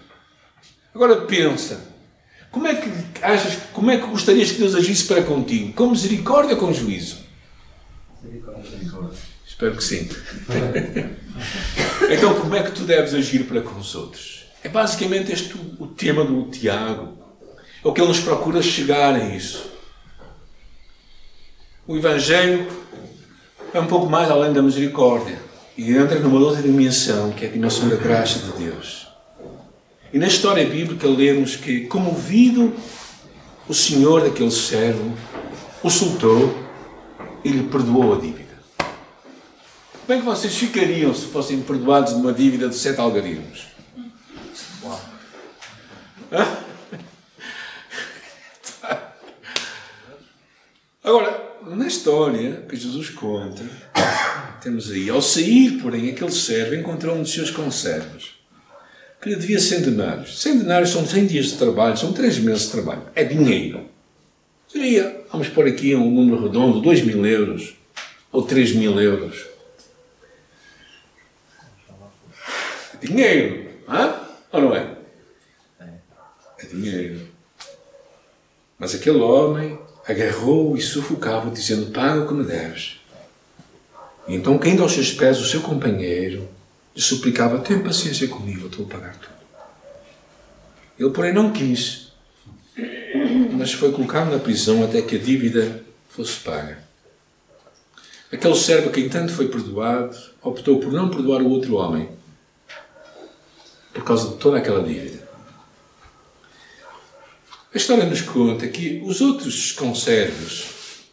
Agora 0.94 1.22
pensa, 1.22 1.92
como 2.50 2.66
é 2.66 2.74
que 2.74 2.90
achas, 3.20 3.58
como 3.72 3.90
é 3.90 3.98
que 3.98 4.06
gostarias 4.06 4.52
que 4.52 4.58
Deus 4.58 4.74
agisse 4.74 5.04
para 5.04 5.22
contigo? 5.22 5.72
Com 5.74 5.90
misericórdia 5.90 6.54
ou 6.54 6.60
com 6.60 6.72
juízo? 6.72 7.18
Misericórdia. 8.22 9.18
Espero 9.46 9.76
que 9.76 9.84
sim. 9.84 10.08
então, 12.10 12.34
como 12.40 12.56
é 12.56 12.62
que 12.62 12.72
tu 12.72 12.82
deves 12.82 13.12
agir 13.14 13.44
para 13.44 13.60
com 13.60 13.78
os 13.78 13.94
outros? 13.94 14.46
É 14.62 14.68
basicamente 14.68 15.30
este 15.32 15.54
o 15.78 15.86
tema 15.86 16.24
do 16.24 16.44
Tiago. 16.50 17.18
É 17.84 17.86
o 17.86 17.92
que 17.92 18.00
ele 18.00 18.08
nos 18.08 18.20
procura 18.20 18.62
chegar 18.62 19.14
a 19.14 19.28
isso. 19.34 19.70
O 21.86 21.96
Evangelho 21.96 22.66
é 23.72 23.78
um 23.78 23.86
pouco 23.86 24.08
mais 24.08 24.30
além 24.30 24.52
da 24.52 24.62
misericórdia. 24.62 25.43
E 25.76 25.96
entra 25.96 26.20
numa 26.20 26.38
outra 26.38 26.62
dimensão, 26.62 27.32
que 27.32 27.44
é 27.44 27.48
a 27.48 27.52
dimensão 27.52 27.88
da 27.88 27.96
graça 27.96 28.38
de 28.38 28.52
Deus. 28.64 29.08
E 30.12 30.18
na 30.18 30.26
história 30.26 30.64
bíblica 30.64 31.08
lemos 31.08 31.56
que, 31.56 31.86
comovido, 31.86 32.72
o 33.68 33.74
Senhor 33.74 34.22
daquele 34.22 34.50
servo 34.50 35.12
o 35.82 35.90
soltou 35.90 36.56
e 37.44 37.50
lhe 37.50 37.64
perdoou 37.64 38.14
a 38.14 38.20
dívida. 38.20 38.54
Como 40.06 40.18
é 40.18 40.18
que 40.18 40.24
vocês 40.24 40.54
ficariam 40.54 41.14
se 41.14 41.26
fossem 41.26 41.60
perdoados 41.60 42.14
de 42.14 42.20
uma 42.20 42.32
dívida 42.32 42.68
de 42.68 42.74
sete 42.74 43.00
algarismos? 43.00 43.66
Agora, 51.04 51.53
na 51.66 51.86
história 51.86 52.64
que 52.68 52.76
Jesus 52.76 53.10
conta, 53.10 53.62
temos 54.60 54.90
aí, 54.90 55.08
ao 55.08 55.22
sair, 55.22 55.80
porém, 55.82 56.10
aquele 56.10 56.30
servo 56.30 56.74
encontrou 56.74 57.16
um 57.16 57.22
dos 57.22 57.32
seus 57.32 57.50
conservos 57.50 58.34
que 59.20 59.30
lhe 59.30 59.36
devia 59.36 59.58
centenários. 59.58 60.40
Centenários 60.42 60.90
são 60.90 61.06
100 61.06 61.26
dias 61.26 61.46
de 61.46 61.56
trabalho, 61.56 61.96
são 61.96 62.12
3 62.12 62.40
meses 62.40 62.64
de 62.64 62.72
trabalho. 62.72 63.02
É 63.14 63.24
dinheiro. 63.24 63.88
Seria, 64.68 65.24
vamos 65.32 65.48
pôr 65.48 65.66
aqui 65.66 65.94
um 65.94 66.10
número 66.10 66.42
redondo, 66.42 66.80
2 66.80 67.04
mil 67.04 67.24
euros 67.24 67.74
ou 68.30 68.42
3 68.42 68.74
mil 68.74 69.00
euros. 69.00 69.46
Dinheiro, 73.00 73.70
hã? 73.88 74.20
ou 74.52 74.60
não 74.60 74.76
é? 74.76 74.94
É 76.58 76.66
dinheiro. 76.66 77.28
Mas 78.78 78.94
aquele 78.94 79.18
homem 79.18 79.78
agarrou 80.06 80.76
e 80.76 80.80
sufocava, 80.80 81.50
dizendo: 81.50 81.90
Paga 81.90 82.20
o 82.20 82.28
que 82.28 82.34
me 82.34 82.44
deves. 82.44 83.00
Então, 84.26 84.58
caindo 84.58 84.82
aos 84.82 84.92
seus 84.92 85.12
pés, 85.12 85.38
o 85.40 85.44
seu 85.44 85.60
companheiro 85.60 86.48
lhe 86.94 87.02
suplicava: 87.02 87.58
Tem 87.58 87.78
paciência 87.78 88.28
comigo, 88.28 88.62
eu 88.62 88.66
estou 88.68 88.86
a 88.86 88.88
pagar 88.88 89.16
tudo. 89.16 89.34
Ele, 90.98 91.10
porém, 91.10 91.32
não 91.32 91.52
quis, 91.52 92.12
mas 93.52 93.72
foi 93.72 93.92
colocado 93.92 94.30
na 94.30 94.38
prisão 94.38 94.84
até 94.84 95.02
que 95.02 95.16
a 95.16 95.18
dívida 95.18 95.82
fosse 96.08 96.38
paga. 96.40 96.78
Aquele 98.32 98.56
servo 98.56 98.90
que, 98.90 99.00
entanto, 99.00 99.32
foi 99.32 99.48
perdoado, 99.48 100.16
optou 100.42 100.80
por 100.80 100.92
não 100.92 101.08
perdoar 101.08 101.42
o 101.42 101.48
outro 101.48 101.76
homem 101.76 102.08
por 103.92 104.02
causa 104.02 104.30
de 104.30 104.36
toda 104.36 104.58
aquela 104.58 104.82
dívida. 104.82 105.13
A 107.74 107.76
história 107.76 108.04
nos 108.04 108.22
conta 108.22 108.68
que 108.68 109.02
os 109.04 109.20
outros 109.20 109.72
conservos, 109.72 110.66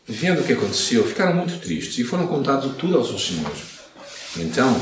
vendo 0.08 0.41
o 0.41 0.44
que 0.44 0.53
aconteceu, 0.53 1.03
ficaram 1.03 1.34
muito 1.34 1.60
tristes 1.60 1.98
e 1.98 2.03
foram 2.03 2.27
contados 2.27 2.75
tudo 2.77 3.00
ao 3.00 3.03
seu 3.03 3.18
senhor. 3.18 3.51
Então, 4.38 4.80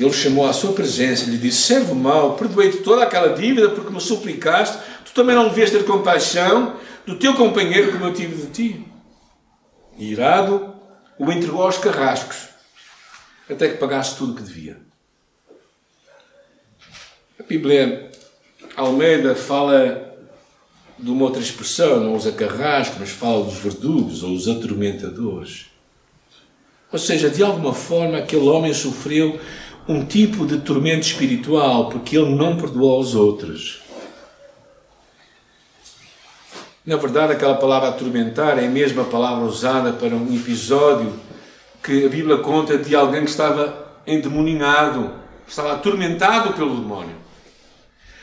ele 0.00 0.12
chamou 0.12 0.48
à 0.48 0.52
sua 0.52 0.72
presença 0.72 1.24
e 1.24 1.30
lhe 1.30 1.38
disse: 1.38 1.62
Servo 1.62 1.94
mau, 1.94 2.34
perdoei-te 2.34 2.78
toda 2.78 3.04
aquela 3.04 3.34
dívida 3.34 3.68
porque 3.68 3.92
me 3.92 4.00
suplicaste, 4.00 4.78
tu 5.04 5.12
também 5.14 5.36
não 5.36 5.48
devias 5.48 5.70
ter 5.70 5.84
compaixão 5.84 6.74
do 7.06 7.16
teu 7.16 7.34
companheiro 7.34 7.92
como 7.92 8.06
eu 8.06 8.12
tive 8.12 8.44
de 8.44 8.46
ti. 8.48 8.86
E 9.96 10.10
irado, 10.10 10.74
o 11.16 11.30
entregou 11.30 11.62
aos 11.62 11.78
carrascos, 11.78 12.48
até 13.48 13.68
que 13.68 13.78
pagaste 13.78 14.16
tudo 14.16 14.32
o 14.32 14.34
que 14.34 14.42
devia. 14.42 14.76
A 17.38 17.44
Bíblia 17.44 18.10
Almeida 18.76 19.36
fala 19.36 20.05
de 20.98 21.10
uma 21.10 21.24
outra 21.24 21.42
expressão, 21.42 22.00
não 22.00 22.14
usa 22.14 22.32
carrasco, 22.32 22.96
mas 22.98 23.10
fala 23.10 23.44
dos 23.44 23.58
verdugos 23.58 24.22
ou 24.22 24.32
os 24.32 24.48
atormentadores. 24.48 25.66
Ou 26.92 26.98
seja, 26.98 27.28
de 27.28 27.42
alguma 27.42 27.74
forma 27.74 28.18
aquele 28.18 28.48
homem 28.48 28.72
sofreu 28.72 29.38
um 29.88 30.04
tipo 30.04 30.46
de 30.46 30.58
tormento 30.58 31.06
espiritual 31.06 31.88
porque 31.88 32.16
ele 32.16 32.34
não 32.34 32.56
perdoou 32.56 32.96
aos 32.96 33.14
outros. 33.14 33.82
Na 36.84 36.96
verdade, 36.96 37.32
aquela 37.32 37.56
palavra 37.56 37.88
atormentar 37.88 38.58
é 38.58 38.66
a 38.66 38.70
mesma 38.70 39.04
palavra 39.04 39.44
usada 39.44 39.92
para 39.92 40.14
um 40.14 40.34
episódio 40.34 41.12
que 41.82 42.06
a 42.06 42.08
Bíblia 42.08 42.38
conta 42.38 42.78
de 42.78 42.94
alguém 42.94 43.24
que 43.24 43.30
estava 43.30 43.86
endemoninhado, 44.06 45.10
estava 45.46 45.74
atormentado 45.74 46.52
pelo 46.54 46.76
demónio. 46.76 47.25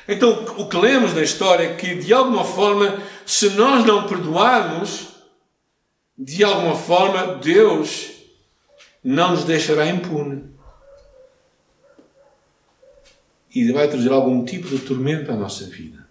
Então, 0.08 0.46
o 0.58 0.68
que 0.68 0.78
lemos 0.78 1.14
na 1.14 1.22
história 1.22 1.64
é 1.64 1.76
que, 1.76 1.96
de 1.96 2.14
alguma 2.14 2.44
forma, 2.44 3.02
se 3.26 3.50
nós 3.52 3.86
não 3.86 4.08
perdoarmos, 4.08 5.08
de 6.18 6.44
alguma 6.44 6.76
forma, 6.76 7.36
Deus 7.36 8.12
não 9.04 9.32
nos 9.32 9.44
deixará 9.44 9.88
impune. 9.88 10.44
E 13.56 13.72
vai 13.72 13.88
trazer 13.88 14.12
algum 14.12 14.44
tipo 14.44 14.68
de 14.68 14.80
tormento 14.80 15.32
à 15.32 15.36
nossa 15.36 15.66
vida. 15.66 16.04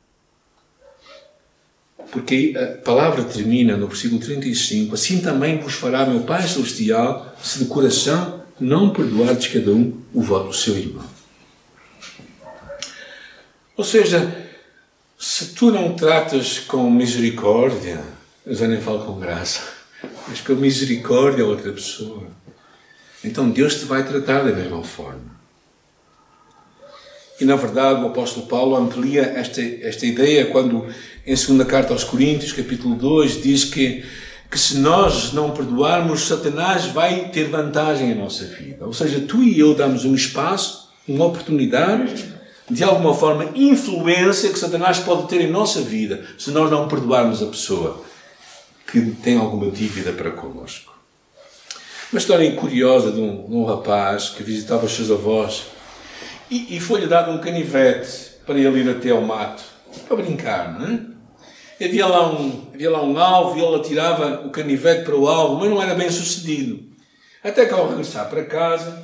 Porque 2.11 2.55
a 2.57 2.83
palavra 2.83 3.25
termina 3.25 3.77
no 3.77 3.89
versículo 3.89 4.21
35: 4.21 4.95
Assim 4.95 5.21
também 5.21 5.59
vos 5.59 5.75
fará 5.75 6.05
meu 6.07 6.21
Pai 6.21 6.47
Celestial, 6.47 7.35
se 7.43 7.59
de 7.59 7.65
coração 7.65 8.43
não 8.61 8.91
perdoardes 8.91 9.49
cada 9.49 9.71
um 9.71 10.01
o 10.13 10.23
voto 10.23 10.49
do 10.49 10.55
seu 10.55 10.77
irmão. 10.77 11.22
Ou 13.83 13.87
seja, 13.87 14.33
se 15.19 15.47
tu 15.55 15.73
não 15.73 15.95
tratas 15.95 16.61
com 16.61 16.89
misericórdia, 16.89 18.01
eu 18.47 18.55
já 18.55 18.69
nem 18.69 18.81
falo 18.81 19.05
com 19.05 19.19
graça, 19.19 19.61
mas 20.29 20.41
com 20.41 20.53
misericórdia 20.53 21.43
a 21.43 21.49
outra 21.49 21.73
pessoa, 21.73 22.29
então 23.25 23.51
Deus 23.51 23.75
te 23.75 23.85
vai 23.85 24.07
tratar 24.07 24.45
da 24.45 24.53
mesma 24.53 24.85
forma. 24.85 25.33
E 27.41 27.45
na 27.45 27.57
verdade 27.57 28.05
o 28.05 28.07
apóstolo 28.07 28.47
Paulo 28.47 28.77
amplia 28.77 29.23
esta, 29.23 29.61
esta 29.61 30.07
ideia 30.07 30.47
quando, 30.47 30.87
em 31.27 31.35
2 31.35 31.67
carta 31.67 31.93
aos 31.93 32.05
Coríntios, 32.05 32.53
capítulo 32.53 32.95
2, 32.95 33.43
diz 33.43 33.65
que, 33.65 34.05
que 34.49 34.59
se 34.61 34.79
nós 34.79 35.33
não 35.33 35.51
perdoarmos, 35.51 36.29
Satanás 36.29 36.87
vai 36.87 37.31
ter 37.31 37.49
vantagem 37.49 38.13
em 38.13 38.15
nossa 38.15 38.45
vida. 38.45 38.87
Ou 38.87 38.93
seja, 38.93 39.19
tu 39.19 39.43
e 39.43 39.59
eu 39.59 39.75
damos 39.75 40.05
um 40.05 40.15
espaço, 40.15 40.89
uma 41.09 41.25
oportunidade 41.25 42.32
de 42.73 42.83
alguma 42.83 43.15
forma, 43.15 43.51
influência 43.55 44.51
que 44.51 44.59
Satanás 44.59 44.99
pode 44.99 45.29
ter 45.29 45.43
em 45.43 45.51
nossa 45.51 45.83
vida 45.83 46.25
se 46.39 46.51
nós 46.51 46.71
não 46.71 46.89
perdoarmos 46.89 47.43
a 47.43 47.47
pessoa 47.47 48.03
que 48.91 49.11
tem 49.23 49.37
alguma 49.37 49.71
dívida 49.71 50.11
para 50.13 50.31
connosco. 50.31 50.91
Uma 52.11 52.19
história 52.19 52.51
curiosa 52.57 53.13
de 53.13 53.21
um, 53.21 53.47
de 53.47 53.55
um 53.55 53.65
rapaz 53.65 54.31
que 54.31 54.43
visitava 54.43 54.87
os 54.87 54.93
seus 54.93 55.11
avós 55.11 55.65
e, 56.51 56.77
e 56.77 56.81
foi-lhe 56.81 57.07
dado 57.07 57.31
um 57.31 57.39
canivete 57.39 58.33
para 58.47 58.59
ele 58.59 58.81
ir 58.81 58.89
até 58.89 59.11
ao 59.11 59.21
mato, 59.21 59.63
para 60.09 60.17
brincar, 60.17 60.79
não 60.79 60.87
é? 60.87 61.13
Havia 61.85 62.07
lá, 62.07 62.31
um, 62.31 62.69
havia 62.73 62.91
lá 62.91 63.03
um 63.03 63.19
alvo 63.19 63.59
e 63.59 63.63
ele 63.63 63.77
atirava 63.77 64.47
o 64.47 64.51
canivete 64.51 65.05
para 65.05 65.17
o 65.17 65.29
alvo, 65.29 65.61
mas 65.61 65.69
não 65.69 65.83
era 65.83 65.95
bem 65.95 66.11
sucedido. 66.11 66.83
Até 67.43 67.67
que 67.67 67.75
ao 67.75 67.89
regressar 67.89 68.31
para 68.31 68.45
casa, 68.45 69.03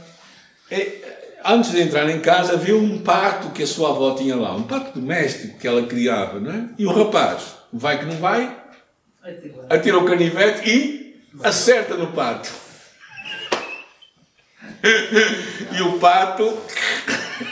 é, 0.70 1.17
antes 1.44 1.70
de 1.70 1.80
entrar 1.80 2.08
em 2.08 2.20
casa, 2.20 2.56
viu 2.56 2.78
um 2.78 2.98
pato 2.98 3.50
que 3.50 3.62
a 3.62 3.66
sua 3.66 3.90
avó 3.90 4.14
tinha 4.14 4.36
lá, 4.36 4.54
um 4.54 4.62
pato 4.62 4.98
doméstico 4.98 5.58
que 5.58 5.66
ela 5.66 5.82
criava, 5.86 6.40
não 6.40 6.52
é? 6.52 6.68
E 6.78 6.86
o 6.86 6.92
rapaz, 6.92 7.56
vai 7.72 7.98
que 7.98 8.04
não 8.04 8.16
vai, 8.16 8.56
atira 9.68 9.98
o 9.98 10.04
canivete 10.04 10.68
e 10.68 11.16
acerta 11.42 11.94
no 11.94 12.08
pato. 12.12 12.50
e 15.76 15.82
o 15.82 15.98
pato 15.98 16.56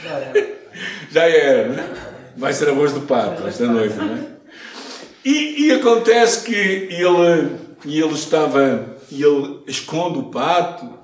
já 1.10 1.28
era, 1.28 1.68
não 1.68 1.82
é? 1.82 1.88
Vai 2.36 2.52
ser 2.52 2.68
a 2.68 2.72
voz 2.72 2.92
do 2.92 3.00
pato 3.02 3.46
esta 3.46 3.66
noite, 3.66 3.94
não 3.96 4.14
é? 4.14 4.36
E, 5.24 5.66
e 5.66 5.72
acontece 5.72 6.44
que 6.44 6.54
ele, 6.54 7.56
ele 7.84 8.14
estava, 8.14 8.96
ele 9.10 9.60
esconde 9.66 10.18
o 10.18 10.24
pato 10.24 10.96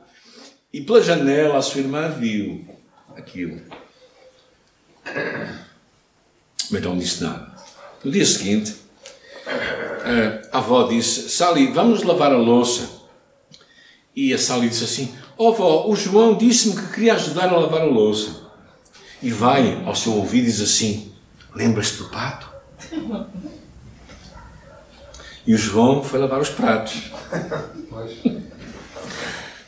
e 0.73 0.81
pela 0.81 1.03
janela 1.03 1.59
a 1.59 1.63
sua 1.63 1.81
irmã 1.81 2.09
viu 2.09 2.72
aquilo. 3.17 3.61
Mas 6.71 6.83
não 6.83 6.97
disse 6.99 7.23
nada. 7.23 7.53
No 8.05 8.11
dia 8.11 8.25
seguinte, 8.25 8.77
a 10.51 10.59
avó 10.59 10.89
disse: 10.89 11.29
Sally, 11.29 11.69
vamos 11.69 12.03
lavar 12.03 12.33
a 12.33 12.37
louça. 12.37 13.03
E 14.15 14.33
a 14.33 14.39
Sally 14.39 14.69
disse 14.69 14.85
assim: 14.85 15.15
oh, 15.37 15.49
avó, 15.49 15.87
o 15.89 15.97
João 15.97 16.37
disse-me 16.37 16.77
que 16.77 16.93
queria 16.93 17.15
ajudar 17.15 17.49
a 17.49 17.59
lavar 17.59 17.83
a 17.83 17.87
louça. 17.87 18.43
E 19.21 19.31
vai 19.31 19.83
ao 19.85 19.95
seu 19.95 20.13
ouvido 20.15 20.45
e 20.45 20.51
diz 20.51 20.61
assim: 20.61 21.13
Lembras-te 21.55 21.99
do 21.99 22.09
pato? 22.09 22.51
E 25.47 25.55
o 25.55 25.59
João 25.59 26.03
foi 26.03 26.21
lavar 26.21 26.41
os 26.41 26.51
pratos. 26.51 27.11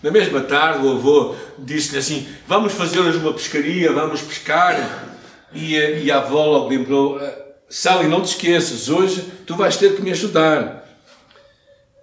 Na 0.04 0.11
mesma 0.11 0.42
tarde, 0.42 0.87
o 0.87 0.92
avô 0.92 1.34
disse-lhe 1.56 1.96
assim: 1.96 2.28
Vamos 2.46 2.75
fazer 2.75 3.00
hoje 3.00 3.16
uma 3.16 3.32
pescaria, 3.32 3.90
vamos 3.90 4.20
pescar. 4.20 5.08
E 5.50 5.78
a, 5.78 5.90
e 5.92 6.11
a 6.11 6.18
avó 6.18 6.44
logo 6.44 6.68
lembrou: 6.68 7.16
ah, 7.16 7.34
Sally, 7.70 8.06
não 8.06 8.20
te 8.20 8.26
esqueças, 8.26 8.90
hoje 8.90 9.25
tu 9.46 9.56
vais 9.56 9.78
ter 9.78 9.96
que 9.96 10.02
me 10.02 10.11
ajudar. 10.11 10.87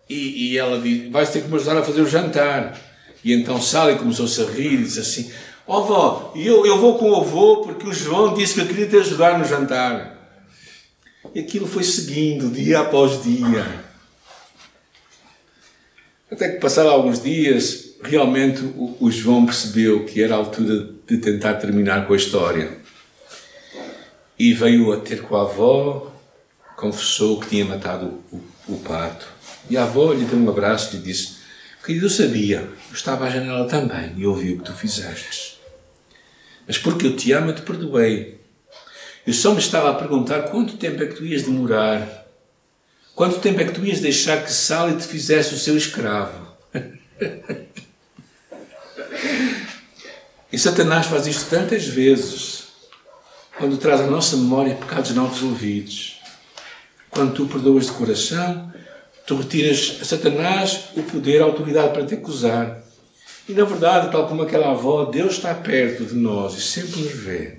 E, 0.10 0.48
e 0.48 0.58
ela 0.58 0.82
disse: 0.82 1.10
Vais 1.10 1.30
ter 1.30 1.44
que 1.44 1.48
me 1.48 1.58
ajudar 1.58 1.78
a 1.78 1.84
fazer 1.84 2.02
o 2.02 2.10
jantar. 2.10 2.76
E 3.24 3.34
então 3.34 3.62
Sally 3.62 4.00
começou-se 4.00 4.42
a 4.42 4.46
rir 4.46 4.74
e 4.74 4.84
disse 4.84 5.00
assim: 5.00 5.32
Ó 5.68 5.78
oh, 5.78 5.84
vó, 5.84 6.34
eu, 6.36 6.66
eu 6.66 6.80
vou 6.80 6.98
com 6.98 7.12
o 7.12 7.22
avô 7.22 7.58
porque 7.58 7.88
o 7.88 7.94
João 7.94 8.34
disse 8.34 8.56
que 8.56 8.62
eu 8.62 8.66
queria 8.66 8.88
te 8.88 8.98
ajudar 8.98 9.38
no 9.38 9.46
jantar. 9.46 10.18
E 11.36 11.40
aquilo 11.40 11.68
foi 11.68 11.84
seguindo, 11.84 12.50
dia 12.50 12.80
após 12.80 13.22
dia. 13.22 13.92
Até 16.32 16.50
que 16.50 16.60
passaram 16.60 16.90
alguns 16.90 17.22
dias, 17.22 17.91
realmente 18.04 18.62
o, 18.76 19.10
João 19.12 19.46
percebeu 19.46 20.06
que 20.06 20.22
era 20.22 20.34
a 20.34 20.38
altura 20.38 20.90
de 21.08 21.18
tentar 21.18 21.56
terminar 21.56 22.08
com 22.08 22.14
a 22.14 22.18
história. 22.18 22.78
E 24.38 24.54
veio 24.54 24.92
a 24.92 24.98
ter 24.98 25.22
com 25.22 25.36
a 25.36 25.42
avó, 25.42 26.12
confessou 26.76 27.40
que 27.40 27.50
tinha 27.50 27.66
matado 27.66 28.20
o, 28.32 28.42
o 28.68 28.80
pato. 28.80 29.28
E 29.70 29.78
a 29.78 29.84
avó 29.84 30.14
lhe 30.14 30.26
deu 30.26 30.40
um 30.40 30.50
abraço 30.50 30.96
e 30.96 30.98
lhe 30.98 31.04
disse: 31.04 31.36
Querido, 31.86 32.08
eu 32.08 32.10
sabia, 32.10 32.68
eu 32.90 32.94
estava 32.94 33.26
à 33.26 33.30
janela 33.30 33.68
também 33.68 34.14
e 34.18 34.26
ouvi 34.26 34.54
o 34.54 34.58
que 34.58 34.66
tu 34.66 34.74
fizeste. 34.74 35.60
Mas 36.68 36.78
porque 36.78 37.08
eu 37.08 37.16
te 37.16 37.32
amo, 37.32 37.52
eu 37.52 37.56
te 37.56 37.62
perdoei. 37.62 38.40
Eu 39.26 39.34
só 39.34 39.54
me 39.54 39.60
estava 39.60 39.92
a 39.92 39.94
perguntar 39.94 40.44
quanto 40.44 40.78
tempo 40.78 41.04
é 41.04 41.06
que 41.06 41.16
tu 41.16 41.26
ias 41.26 41.44
demorar. 41.44 42.26
Quanto 43.14 43.40
tempo 43.40 43.62
é 43.62 43.66
que 43.66 43.74
tu 43.74 43.86
ias 43.86 44.00
deixar 44.00 44.44
que 44.44 44.52
Sally 44.52 44.98
te 44.98 45.06
fizesse 45.06 45.54
o 45.54 45.58
seu 45.58 45.78
escravo? 45.78 46.52
e 50.52 50.58
Satanás 50.58 51.06
faz 51.06 51.28
isto 51.28 51.50
tantas 51.50 51.86
vezes, 51.86 52.64
quando 53.58 53.78
traz 53.78 54.02
à 54.02 54.08
nossa 54.08 54.36
memória 54.36 54.76
pecados 54.76 55.12
não 55.12 55.30
resolvidos. 55.30 56.20
Quando 57.10 57.34
tu 57.34 57.46
perdoas 57.46 57.86
de 57.86 57.92
coração, 57.92 58.72
tu 59.26 59.36
retiras 59.36 59.98
a 60.02 60.06
Satanás 60.06 60.90
o 60.96 61.04
poder, 61.04 61.42
a 61.42 61.46
autoridade 61.46 61.94
para 61.94 62.06
te 62.06 62.16
acusar. 62.16 62.82
E 63.48 63.54
na 63.54 63.64
verdade, 63.64 64.12
tal 64.12 64.28
como 64.28 64.42
aquela 64.42 64.72
avó, 64.72 65.06
Deus 65.06 65.34
está 65.34 65.54
perto 65.54 66.06
de 66.06 66.16
nós 66.16 66.58
e 66.58 66.62
sempre 66.62 67.02
nos 67.02 67.12
vê. 67.14 67.58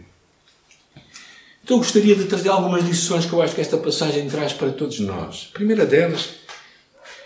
Então 1.65 1.77
eu 1.77 1.79
gostaria 1.79 2.15
de 2.17 2.25
trazer 2.25 2.49
algumas 2.49 2.83
lições 2.85 3.25
que 3.25 3.33
eu 3.33 3.41
acho 3.41 3.55
que 3.55 3.61
esta 3.61 3.77
passagem 3.77 4.29
traz 4.29 4.53
para 4.53 4.71
todos 4.71 4.99
nós. 5.01 5.49
A 5.51 5.55
primeira 5.55 5.87
delas 5.87 6.31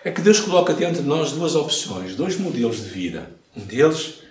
é 0.05 0.11
que 0.11 0.21
Deus 0.21 0.41
coloca 0.41 0.75
diante 0.75 1.01
de 1.01 1.09
nós 1.09 1.33
duas 1.33 1.55
opções, 1.55 2.15
dois 2.15 2.37
modelos 2.39 2.77
de 2.77 2.89
vida. 2.89 3.31
Um 3.57 3.65
deles 3.65 4.26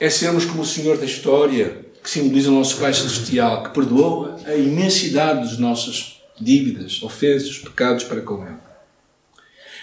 é 0.00 0.10
sermos 0.10 0.44
como 0.44 0.62
o 0.62 0.66
Senhor 0.66 0.96
da 0.96 1.04
história, 1.04 1.84
que 2.02 2.10
simboliza 2.10 2.50
o 2.50 2.54
nosso 2.54 2.78
Pai 2.78 2.94
Celestial, 2.94 3.64
que 3.64 3.70
perdoa 3.70 4.38
a 4.46 4.54
imensidade 4.54 5.40
das 5.40 5.58
nossas 5.58 6.20
dívidas, 6.40 7.02
ofensas, 7.02 7.58
pecados 7.58 8.04
para 8.04 8.20
com 8.20 8.46
Ele. 8.46 8.56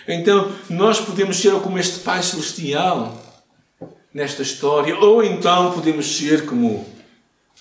Então, 0.08 0.52
nós 0.70 1.00
podemos 1.00 1.38
ser 1.38 1.52
como 1.60 1.78
este 1.78 2.00
Pai 2.00 2.22
Celestial 2.24 3.22
nesta 4.14 4.42
história, 4.42 4.98
ou 4.98 5.24
então 5.24 5.72
podemos 5.72 6.18
ser 6.18 6.46
como 6.46 6.96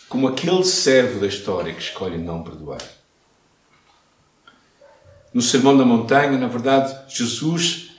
como 0.09 0.29
aquele 0.29 0.63
servo 0.65 1.19
da 1.19 1.27
história 1.27 1.75
que 1.75 1.83
escolhe 1.83 2.19
não 2.19 2.45
perdoar. 2.45 2.81
No 5.33 5.43
Sermão 5.43 5.77
da 5.77 5.85
Montanha, 5.85 6.39
na 6.39 6.47
verdade, 6.47 6.97
Jesus 7.09 7.94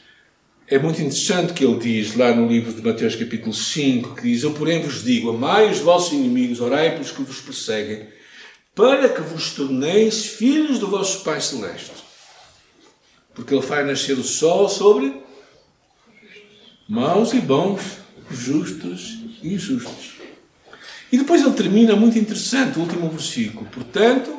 é 0.67 0.79
muito 0.79 1.00
interessante 1.00 1.53
que 1.53 1.63
ele 1.63 1.77
diz 1.77 2.15
lá 2.15 2.34
no 2.34 2.48
livro 2.48 2.74
de 2.74 2.81
Mateus 2.81 3.15
capítulo 3.15 3.53
5, 3.53 4.15
que 4.15 4.24
diz, 4.24 4.41
Eu 4.41 4.51
porém 4.51 4.81
vos 4.81 5.03
digo, 5.03 5.29
amai 5.29 5.69
os 5.69 5.77
vossos 5.77 6.13
inimigos, 6.13 6.60
orai 6.60 6.91
pelos 6.91 7.12
que 7.12 7.22
vos 7.22 7.39
perseguem, 7.39 8.07
para 8.74 9.10
que 9.10 9.22
vos 9.22 9.51
torneis 9.51 10.25
filhos 10.25 10.79
do 10.79 10.88
vosso 10.88 11.24
Pai 11.24 11.39
Celeste. 11.39 12.03
Porque 13.36 13.53
ele 13.53 13.62
faz 13.62 13.86
nascer 13.86 14.17
o 14.17 14.24
sol 14.24 14.67
sobre 14.67 15.22
maus 16.89 17.31
e 17.34 17.39
bons, 17.39 18.00
justos 18.31 19.19
e 19.43 19.53
injustos. 19.53 20.15
E 21.12 21.17
depois 21.19 21.43
ele 21.43 21.53
termina 21.53 21.95
muito 21.95 22.17
interessante, 22.17 22.79
o 22.79 22.81
último 22.81 23.07
versículo. 23.10 23.69
Portanto, 23.69 24.36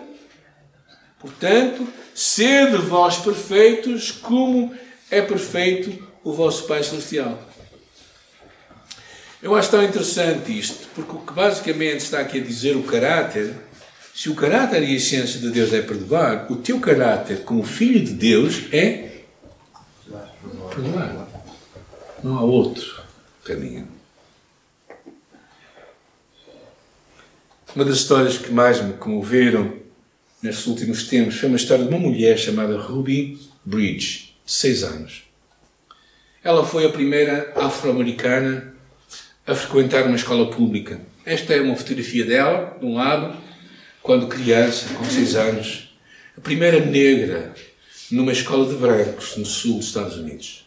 portanto, 1.21 1.87
sede 2.13 2.79
vós 2.79 3.17
perfeitos, 3.19 4.11
como 4.11 4.75
é 5.09 5.23
perfeito 5.23 6.06
o 6.27 6.33
vosso 6.33 6.65
Pai 6.65 6.83
Celestial. 6.83 7.41
Eu 9.41 9.55
acho 9.55 9.71
tão 9.71 9.85
interessante 9.85 10.59
isto, 10.59 10.89
porque 10.93 11.13
o 11.13 11.21
que 11.21 11.33
basicamente 11.33 12.01
está 12.01 12.19
aqui 12.19 12.41
a 12.41 12.43
dizer 12.43 12.77
o 12.77 12.83
caráter, 12.83 13.55
se 14.13 14.29
o 14.29 14.35
caráter 14.35 14.83
e 14.83 14.87
a 14.87 14.97
essência 14.97 15.39
de 15.39 15.51
Deus 15.51 15.73
é 15.73 15.81
perdoar, 15.81 16.51
o 16.51 16.57
teu 16.57 16.81
caráter 16.81 17.45
como 17.45 17.63
filho 17.63 18.05
de 18.05 18.13
Deus 18.13 18.65
é 18.73 19.21
perdoar. 20.75 21.29
Não 22.25 22.37
há 22.37 22.43
outro 22.43 23.05
caminho. 23.45 23.87
Uma 27.73 27.85
das 27.85 27.99
histórias 27.99 28.37
que 28.37 28.51
mais 28.51 28.83
me 28.83 28.95
comoveram 28.95 29.75
nestes 30.43 30.67
últimos 30.67 31.05
tempos 31.05 31.37
foi 31.37 31.49
uma 31.49 31.57
história 31.57 31.85
de 31.85 31.91
uma 31.91 32.01
mulher 32.01 32.37
chamada 32.37 32.77
Ruby 32.77 33.39
Bridge, 33.65 34.35
de 34.45 34.53
6 34.53 34.83
anos. 34.83 35.26
Ela 36.47 36.65
foi 36.65 36.87
a 36.87 36.91
primeira 36.91 37.53
afro-americana 37.57 38.73
a 39.45 39.53
frequentar 39.53 40.05
uma 40.05 40.15
escola 40.15 40.49
pública. 40.49 41.01
Esta 41.25 41.55
é 41.55 41.61
uma 41.61 41.75
fotografia 41.75 42.25
dela, 42.25 42.77
de 42.79 42.87
um 42.87 42.95
lado, 42.95 43.37
quando 44.01 44.29
criança, 44.29 44.95
com 44.95 45.05
6 45.05 45.35
anos. 45.35 45.99
A 46.39 46.41
primeira 46.41 46.79
negra 46.79 47.53
numa 48.13 48.31
escola 48.31 48.65
de 48.65 48.77
brancos 48.77 49.37
no 49.37 49.45
sul 49.45 49.79
dos 49.79 49.87
Estados 49.87 50.19
Unidos. 50.19 50.65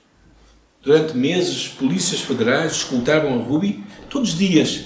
Durante 0.81 1.15
meses, 1.15 1.69
polícias 1.69 2.19
federais 2.19 2.73
escutavam 2.73 3.39
a 3.39 3.41
Ruby 3.41 3.81
todos 4.09 4.33
os 4.33 4.37
dias 4.37 4.83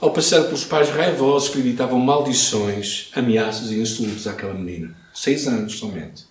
ao 0.00 0.12
passar 0.12 0.42
pelos 0.42 0.64
pais 0.64 0.90
raivosos 0.90 1.50
que 1.50 1.62
gritavam 1.62 2.00
maldições, 2.00 3.10
ameaças 3.14 3.70
e 3.70 3.78
insultos 3.78 4.26
àquela 4.26 4.54
menina. 4.54 4.92
Seis 5.14 5.46
anos 5.46 5.78
somente. 5.78 6.24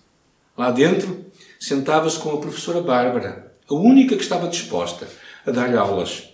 Lá 0.54 0.70
dentro, 0.70 1.24
sentava-se 1.58 2.18
com 2.18 2.30
a 2.32 2.40
professora 2.40 2.82
Bárbara, 2.82 3.49
a 3.70 3.74
única 3.74 4.16
que 4.16 4.22
estava 4.22 4.48
disposta 4.48 5.08
a 5.46 5.50
dar-lhe 5.50 5.76
aulas, 5.76 6.24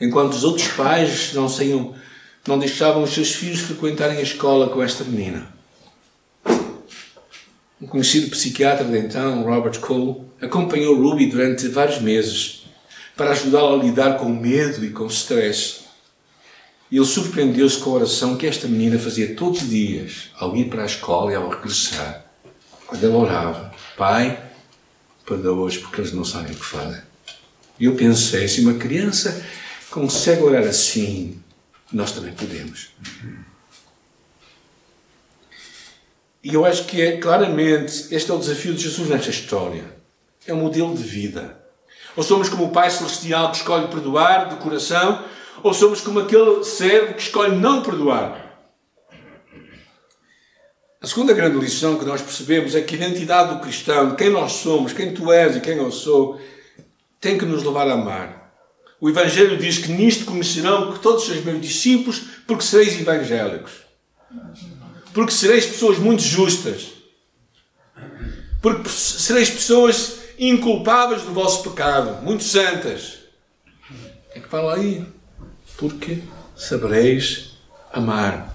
enquanto 0.00 0.32
os 0.32 0.42
outros 0.42 0.68
pais 0.68 1.32
não, 1.34 1.48
saiam, 1.48 1.94
não 2.46 2.58
deixavam 2.58 3.02
os 3.02 3.10
seus 3.10 3.32
filhos 3.32 3.60
frequentarem 3.60 4.18
a 4.18 4.22
escola 4.22 4.68
com 4.68 4.82
esta 4.82 5.04
menina. 5.04 5.46
Um 7.80 7.86
conhecido 7.86 8.30
psiquiatra 8.30 8.84
de 8.84 8.98
então, 8.98 9.42
Robert 9.42 9.78
Cole, 9.80 10.22
acompanhou 10.40 11.00
Ruby 11.00 11.26
durante 11.26 11.68
vários 11.68 12.00
meses 12.00 12.64
para 13.16 13.30
ajudá-la 13.30 13.74
a 13.74 13.84
lidar 13.84 14.18
com 14.18 14.28
medo 14.28 14.84
e 14.84 14.90
com 14.90 15.06
stress 15.06 15.82
ele 16.92 17.06
surpreendeu-se 17.06 17.78
com 17.78 17.90
a 17.90 17.94
oração 17.94 18.36
que 18.36 18.46
esta 18.46 18.68
menina 18.68 18.98
fazia 18.98 19.34
todos 19.34 19.62
os 19.62 19.70
dias, 19.70 20.30
ao 20.38 20.54
ir 20.54 20.66
para 20.66 20.82
a 20.82 20.86
escola 20.86 21.32
e 21.32 21.34
ao 21.34 21.48
regressar. 21.48 22.26
Quando 22.86 23.02
ela 23.02 23.16
orava, 23.16 23.72
Pai, 23.96 24.38
perdoa-os 25.26 25.76
porque 25.76 26.00
eles 26.00 26.12
não 26.12 26.24
sabem 26.24 26.52
o 26.52 26.58
que 26.58 26.64
fazem. 26.64 27.02
E 27.78 27.86
eu 27.86 27.94
pensei, 27.94 28.46
se 28.48 28.60
uma 28.60 28.74
criança 28.74 29.44
consegue 29.90 30.42
orar 30.42 30.64
assim, 30.64 31.40
nós 31.92 32.12
também 32.12 32.32
podemos. 32.32 32.90
E 36.42 36.54
eu 36.54 36.64
acho 36.64 36.86
que 36.86 37.00
é 37.00 37.18
claramente, 37.18 38.08
este 38.10 38.30
é 38.30 38.34
o 38.34 38.38
desafio 38.38 38.74
de 38.74 38.82
Jesus 38.82 39.08
nesta 39.08 39.30
história. 39.30 39.84
É 40.46 40.52
um 40.52 40.62
modelo 40.62 40.94
de 40.94 41.02
vida. 41.02 41.56
Ou 42.16 42.22
somos 42.22 42.48
como 42.48 42.64
o 42.64 42.70
Pai 42.70 42.90
Celestial 42.90 43.50
que 43.50 43.58
escolhe 43.58 43.88
perdoar 43.88 44.48
de 44.48 44.56
coração, 44.56 45.24
ou 45.62 45.72
somos 45.72 46.00
como 46.00 46.20
aquele 46.20 46.64
servo 46.64 47.14
que 47.14 47.22
escolhe 47.22 47.56
não 47.56 47.82
perdoar? 47.82 48.51
A 51.02 51.06
segunda 51.08 51.32
grande 51.32 51.58
lição 51.58 51.98
que 51.98 52.04
nós 52.04 52.22
percebemos 52.22 52.76
é 52.76 52.80
que 52.80 52.94
a 52.94 52.98
identidade 52.98 53.52
do 53.52 53.60
cristão, 53.60 54.14
quem 54.14 54.30
nós 54.30 54.52
somos, 54.52 54.92
quem 54.92 55.12
tu 55.12 55.32
és 55.32 55.56
e 55.56 55.60
quem 55.60 55.76
eu 55.76 55.90
sou, 55.90 56.40
tem 57.20 57.36
que 57.36 57.44
nos 57.44 57.64
levar 57.64 57.88
a 57.88 57.94
amar. 57.94 58.54
O 59.00 59.10
Evangelho 59.10 59.58
diz 59.58 59.78
que 59.78 59.90
nisto 59.90 60.24
conhecerão 60.24 60.92
que 60.92 61.00
todos 61.00 61.24
sois 61.24 61.44
meus 61.44 61.60
discípulos, 61.60 62.22
porque 62.46 62.62
sereis 62.62 63.00
evangélicos. 63.00 63.72
Porque 65.12 65.32
sereis 65.32 65.66
pessoas 65.66 65.98
muito 65.98 66.22
justas. 66.22 66.92
Porque 68.60 68.88
sereis 68.88 69.50
pessoas 69.50 70.18
inculpáveis 70.38 71.22
do 71.22 71.32
vosso 71.32 71.68
pecado, 71.68 72.22
muito 72.22 72.44
santas. 72.44 73.18
É 74.36 74.38
que 74.38 74.48
fala 74.48 74.76
aí 74.76 75.04
porque 75.76 76.22
sabereis 76.54 77.54
amar. 77.92 78.51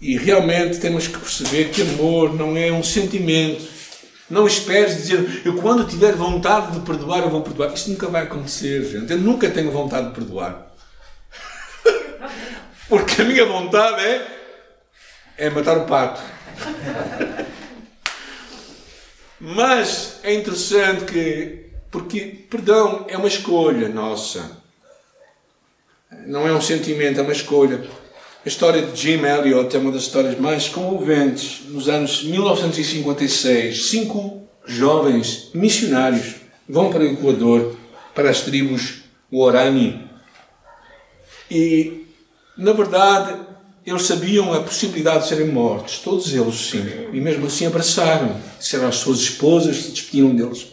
E 0.00 0.16
realmente 0.16 0.78
temos 0.78 1.08
que 1.08 1.18
perceber 1.18 1.70
que 1.70 1.82
amor 1.82 2.34
não 2.34 2.56
é 2.56 2.70
um 2.70 2.82
sentimento. 2.82 3.66
Não 4.28 4.46
esperes 4.46 4.96
dizer, 4.96 5.42
eu 5.44 5.56
quando 5.56 5.86
tiver 5.86 6.12
vontade 6.12 6.72
de 6.72 6.80
perdoar, 6.80 7.20
eu 7.20 7.30
vou 7.30 7.42
perdoar. 7.42 7.72
Isto 7.72 7.90
nunca 7.90 8.08
vai 8.08 8.24
acontecer, 8.24 8.84
gente. 8.84 9.10
Eu 9.12 9.18
nunca 9.18 9.48
tenho 9.48 9.70
vontade 9.70 10.08
de 10.08 10.14
perdoar. 10.14 10.66
Porque 12.88 13.22
a 13.22 13.24
minha 13.24 13.46
vontade 13.46 14.02
é, 14.02 14.26
é 15.38 15.50
matar 15.50 15.78
o 15.78 15.86
pato. 15.86 16.20
Mas 19.38 20.18
é 20.22 20.32
interessante 20.34 21.04
que 21.04 21.66
Porque 21.90 22.46
perdão 22.50 23.04
é 23.08 23.16
uma 23.16 23.28
escolha 23.28 23.88
nossa. 23.88 24.62
Não 26.26 26.48
é 26.48 26.52
um 26.52 26.60
sentimento, 26.60 27.20
é 27.20 27.22
uma 27.22 27.32
escolha. 27.32 27.86
A 28.46 28.48
história 28.48 28.80
de 28.80 29.02
Jim 29.02 29.24
Elliot 29.24 29.74
é 29.74 29.78
uma 29.80 29.90
das 29.90 30.02
histórias 30.02 30.38
mais 30.38 30.68
comoventes. 30.68 31.62
Nos 31.68 31.88
anos 31.88 32.22
1956, 32.22 33.86
cinco 33.86 34.40
jovens 34.64 35.50
missionários 35.52 36.36
vão 36.68 36.88
para 36.88 37.02
o 37.02 37.06
Equador, 37.06 37.76
para 38.14 38.30
as 38.30 38.42
tribos 38.42 39.02
Guarani. 39.32 40.00
E, 41.50 42.06
na 42.56 42.72
verdade, 42.72 43.36
eles 43.84 44.02
sabiam 44.02 44.54
a 44.54 44.62
possibilidade 44.62 45.24
de 45.24 45.28
serem 45.28 45.48
mortos, 45.48 45.98
todos 45.98 46.32
eles, 46.32 46.54
sim. 46.54 46.86
E 47.12 47.20
mesmo 47.20 47.46
assim 47.46 47.66
abraçaram, 47.66 48.40
disseram 48.60 48.86
às 48.86 48.94
suas 48.94 49.18
esposas, 49.18 49.76
se 49.76 49.90
despediram 49.90 50.32
deles. 50.32 50.68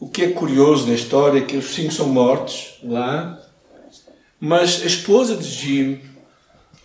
O 0.00 0.08
que 0.08 0.22
é 0.22 0.28
curioso 0.28 0.86
na 0.86 0.94
história 0.94 1.40
é 1.40 1.44
que 1.44 1.58
os 1.58 1.74
cinco 1.74 1.92
são 1.92 2.08
mortos 2.08 2.78
lá, 2.82 3.38
mas 4.40 4.82
a 4.82 4.86
esposa 4.86 5.36
de 5.36 5.48
Jim, 5.48 6.13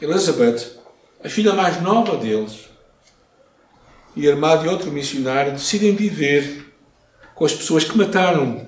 Elizabeth, 0.01 0.77
a 1.23 1.29
filha 1.29 1.53
mais 1.53 1.81
nova 1.81 2.17
deles, 2.17 2.69
e 4.15 4.25
irmã 4.25 4.57
de 4.57 4.67
outro 4.67 4.91
missionário, 4.91 5.53
decidem 5.53 5.95
viver 5.95 6.73
com 7.35 7.45
as 7.45 7.53
pessoas 7.53 7.83
que 7.83 7.97
mataram 7.97 8.67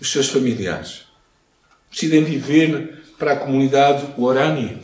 os 0.00 0.10
seus 0.10 0.28
familiares. 0.28 1.06
Decidem 1.90 2.24
viver 2.24 3.02
para 3.18 3.32
a 3.32 3.36
comunidade 3.36 4.06
Orani 4.16 4.80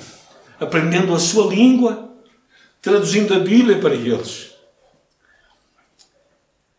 aprendendo 0.59 1.15
a 1.15 1.19
sua 1.19 1.47
língua, 1.47 2.11
traduzindo 2.81 3.35
a 3.35 3.39
Bíblia 3.39 3.79
para 3.79 3.95
eles. 3.95 4.53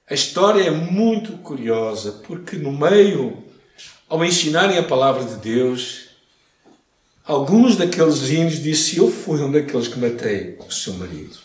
A 0.10 0.13
história 0.13 0.63
é 0.63 0.71
muito 0.71 1.33
curiosa, 1.39 2.23
porque 2.25 2.55
no 2.55 2.71
meio, 2.71 3.43
ao 4.07 4.23
ensinarem 4.23 4.77
a 4.77 4.83
palavra 4.83 5.23
de 5.23 5.36
Deus, 5.36 6.07
alguns 7.28 7.76
daqueles 7.76 8.30
índios 8.30 8.63
disseram: 8.63 9.06
Eu 9.06 9.12
fui 9.12 9.42
um 9.42 9.52
daqueles 9.52 9.88
que 9.88 10.00
matei 10.00 10.58
o 10.66 10.72
seu 10.72 10.94
marido. 10.94 11.38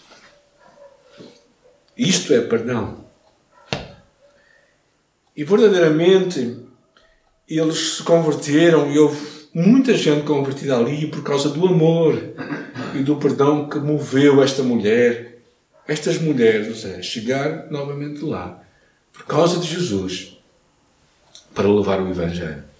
Isto 1.97 2.33
é 2.33 2.41
perdão. 2.41 3.05
E 5.37 5.45
verdadeiramente 5.45 6.59
eles 7.49 7.97
se 7.97 8.03
converteram 8.03 8.91
e 8.91 8.99
houve 8.99 9.49
muita 9.53 9.95
gente 9.95 10.25
convertida 10.25 10.77
ali 10.77 11.09
por 11.09 11.23
causa 11.23 11.51
do 11.51 11.67
amor 11.67 12.15
e 12.95 13.03
do 13.03 13.17
perdão 13.17 13.69
que 13.69 13.79
moveu 13.79 14.43
esta 14.43 14.63
mulher, 14.63 15.43
estas 15.87 16.19
mulheres, 16.19 16.85
a 16.85 17.03
chegar 17.03 17.71
novamente 17.71 18.25
lá, 18.25 18.63
por 19.13 19.25
causa 19.27 19.59
de 19.59 19.67
Jesus, 19.67 20.39
para 21.55 21.69
levar 21.69 22.01
o 22.01 22.11
Evangelho. 22.11 22.72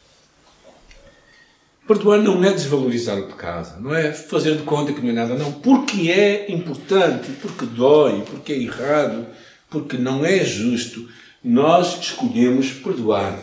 Perdoar 1.87 2.21
não 2.21 2.43
é 2.45 2.53
desvalorizar 2.53 3.19
o 3.19 3.27
pecado, 3.27 3.81
não 3.81 3.95
é 3.95 4.13
fazer 4.13 4.57
de 4.57 4.63
conta 4.63 4.93
que 4.93 5.01
não 5.01 5.11
é 5.11 5.13
nada, 5.13 5.35
não. 5.35 5.53
Porque 5.53 6.11
é 6.11 6.51
importante, 6.51 7.31
porque 7.41 7.67
dói, 7.67 8.23
porque 8.23 8.53
é 8.53 8.59
errado, 8.59 9.27
porque 9.69 9.97
não 9.97 10.25
é 10.25 10.45
justo, 10.45 11.09
nós 11.43 11.99
escolhemos 12.01 12.71
perdoar 12.71 13.39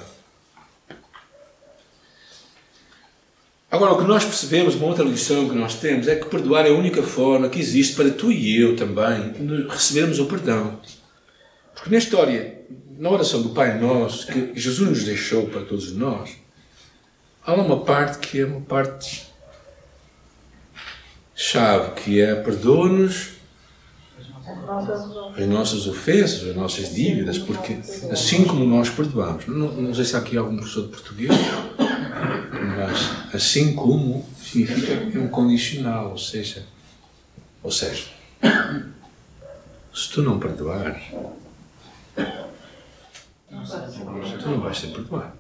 Agora, 3.72 3.94
o 3.94 3.98
que 4.00 4.04
nós 4.04 4.26
percebemos, 4.26 4.74
uma 4.74 4.88
outra 4.88 5.04
lição 5.06 5.48
que 5.48 5.54
nós 5.54 5.76
temos, 5.76 6.08
é 6.08 6.16
que 6.16 6.26
perdoar 6.26 6.66
é 6.66 6.70
a 6.70 6.74
única 6.74 7.04
forma 7.04 7.50
que 7.50 7.60
existe 7.60 7.96
para 7.96 8.10
tu 8.10 8.32
e 8.32 8.60
eu 8.60 8.76
também 8.76 9.32
recebermos 9.70 10.18
o 10.18 10.26
perdão. 10.26 10.80
Porque 11.76 11.92
na 11.92 12.00
história, 12.00 12.62
na 12.98 13.12
oração 13.12 13.44
do 13.44 13.50
Pai 13.50 13.80
Nosso, 13.80 14.26
que 14.26 14.60
Jesus 14.60 14.90
nos 14.90 15.04
deixou 15.04 15.46
para 15.46 15.62
todos 15.62 15.94
nós, 15.96 16.32
há 17.50 17.54
uma 17.54 17.80
parte 17.80 18.20
que 18.20 18.42
é 18.42 18.46
uma 18.46 18.62
parte 18.62 19.28
chave, 21.36 21.92
que 22.02 22.22
é 22.22 22.36
perdoa-nos 22.36 23.40
as 25.36 25.48
nossas 25.48 25.88
ofensas, 25.88 26.48
as 26.48 26.56
nossas 26.56 26.94
dívidas, 26.94 27.38
porque 27.40 27.80
assim 28.12 28.46
como 28.46 28.66
nós 28.66 28.90
perdoamos, 28.90 29.48
não, 29.48 29.72
não 29.72 29.94
sei 29.94 30.06
se 30.06 30.16
há 30.16 30.20
aqui 30.20 30.38
algum 30.38 30.58
professor 30.58 30.84
de 30.84 30.90
português, 30.90 31.32
mas 32.78 33.34
assim 33.34 33.74
como 33.74 34.26
significa 34.40 34.94
é 34.94 35.20
um 35.20 35.28
condicional, 35.28 36.12
ou 36.12 36.18
seja, 36.18 36.66
ou 37.64 37.72
seja, 37.72 38.06
se 39.94 40.10
tu 40.12 40.22
não 40.22 40.40
perdoares, 40.40 41.04
tu 44.40 44.50
não 44.50 44.60
vais 44.60 44.78
ser 44.78 44.88
perdoado. 44.88 45.39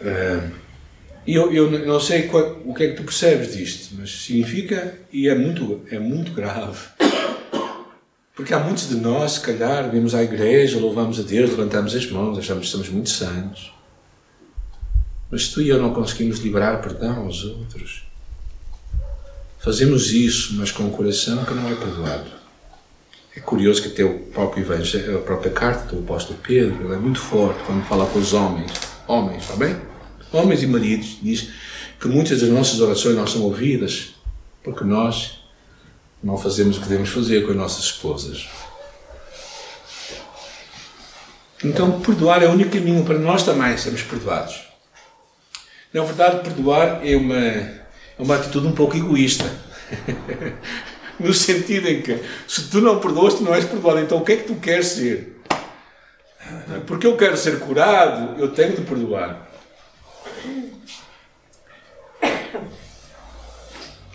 Uh, 0.00 0.50
eu, 1.26 1.52
eu 1.52 1.86
não 1.86 2.00
sei 2.00 2.22
qual, 2.22 2.58
o 2.64 2.72
que 2.72 2.84
é 2.84 2.88
que 2.88 2.94
tu 2.94 3.02
percebes 3.02 3.54
disto, 3.54 3.94
mas 3.98 4.10
significa, 4.10 4.98
e 5.12 5.28
é 5.28 5.34
muito, 5.34 5.82
é 5.90 5.98
muito 5.98 6.32
grave, 6.32 6.78
porque 8.34 8.54
há 8.54 8.58
muitos 8.60 8.88
de 8.88 8.94
nós, 8.94 9.32
se 9.32 9.40
calhar, 9.40 9.90
vimos 9.90 10.14
à 10.14 10.22
igreja, 10.22 10.78
louvamos 10.78 11.18
a 11.18 11.22
Deus, 11.22 11.50
levantamos 11.50 11.94
as 11.94 12.08
mãos, 12.10 12.38
achamos 12.38 12.60
que 12.60 12.66
estamos 12.66 12.88
muito 12.88 13.10
santos. 13.10 13.74
Mas 15.30 15.48
tu 15.48 15.60
e 15.60 15.68
eu 15.68 15.82
não 15.82 15.92
conseguimos 15.92 16.38
liberar 16.38 16.80
perdão 16.80 17.24
aos 17.24 17.44
outros. 17.44 18.04
Fazemos 19.58 20.12
isso, 20.12 20.54
mas 20.54 20.70
com 20.70 20.84
um 20.84 20.90
coração 20.90 21.44
que 21.44 21.52
não 21.52 21.68
é 21.68 21.74
perdoado. 21.74 22.30
É 23.36 23.40
curioso 23.40 23.82
que 23.82 23.88
até 23.88 24.04
o 24.04 24.20
próprio 24.20 24.62
evangelho, 24.62 25.18
a 25.18 25.20
própria 25.20 25.50
carta 25.50 25.94
do 25.94 26.02
apóstolo 26.02 26.38
Pedro, 26.42 26.94
é 26.94 26.96
muito 26.96 27.18
forte 27.18 27.62
quando 27.64 27.84
fala 27.84 28.06
com 28.06 28.18
os 28.18 28.32
homens. 28.32 28.72
Homens, 29.08 29.42
está 29.42 29.56
bem? 29.56 29.74
Homens 30.30 30.62
e 30.62 30.66
maridos, 30.66 31.18
diz 31.22 31.48
que 31.98 32.06
muitas 32.06 32.42
das 32.42 32.50
nossas 32.50 32.78
orações 32.78 33.16
não 33.16 33.26
são 33.26 33.42
ouvidas 33.42 34.14
porque 34.62 34.84
nós 34.84 35.42
não 36.22 36.36
fazemos 36.36 36.76
o 36.76 36.80
que 36.80 36.88
devemos 36.88 37.08
fazer 37.08 37.44
com 37.44 37.52
as 37.52 37.56
nossas 37.56 37.84
esposas. 37.84 38.46
Então, 41.64 42.00
perdoar 42.00 42.42
é 42.42 42.46
o 42.46 42.52
único 42.52 42.70
caminho 42.70 43.02
para 43.02 43.18
nós 43.18 43.42
também 43.42 43.76
sermos 43.78 44.02
perdoados. 44.02 44.60
Na 45.92 46.04
verdade, 46.04 46.42
perdoar 46.44 47.00
é 47.02 47.16
uma, 47.16 47.36
é 47.36 47.82
uma 48.18 48.36
atitude 48.36 48.66
um 48.66 48.72
pouco 48.72 48.94
egoísta. 48.94 49.50
no 51.18 51.32
sentido 51.32 51.88
em 51.88 52.02
que, 52.02 52.22
se 52.46 52.68
tu 52.68 52.80
não 52.80 53.00
perdoas, 53.00 53.34
tu 53.34 53.42
não 53.42 53.54
és 53.54 53.64
perdoado. 53.64 54.00
Então, 54.00 54.18
o 54.18 54.24
que 54.24 54.32
é 54.32 54.36
que 54.36 54.44
tu 54.44 54.54
queres 54.56 54.88
ser? 54.88 55.37
Porque 56.86 57.06
eu 57.06 57.16
quero 57.16 57.36
ser 57.36 57.58
curado, 57.60 58.40
eu 58.40 58.48
tenho 58.48 58.76
de 58.76 58.82
perdoar. 58.82 59.48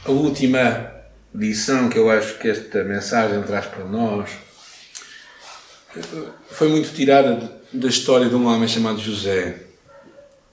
A 0.06 0.12
última 0.12 0.92
lição 1.34 1.90
que 1.90 1.98
eu 1.98 2.10
acho 2.10 2.38
que 2.38 2.50
esta 2.50 2.84
mensagem 2.84 3.42
traz 3.44 3.66
para 3.66 3.86
nós 3.86 4.30
foi 6.52 6.68
muito 6.68 6.94
tirada 6.94 7.62
da 7.72 7.88
história 7.88 8.28
de 8.28 8.36
um 8.36 8.48
homem 8.48 8.68
chamado 8.68 9.00
José. 9.00 9.58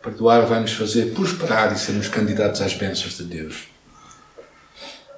Perdoar 0.02 0.46
vai 0.46 0.60
nos 0.60 0.72
fazer 0.72 1.12
prosperar 1.12 1.72
e 1.72 1.78
sermos 1.78 2.08
candidatos 2.08 2.60
às 2.60 2.74
bênçãos 2.74 3.16
de 3.16 3.24
Deus. 3.24 3.68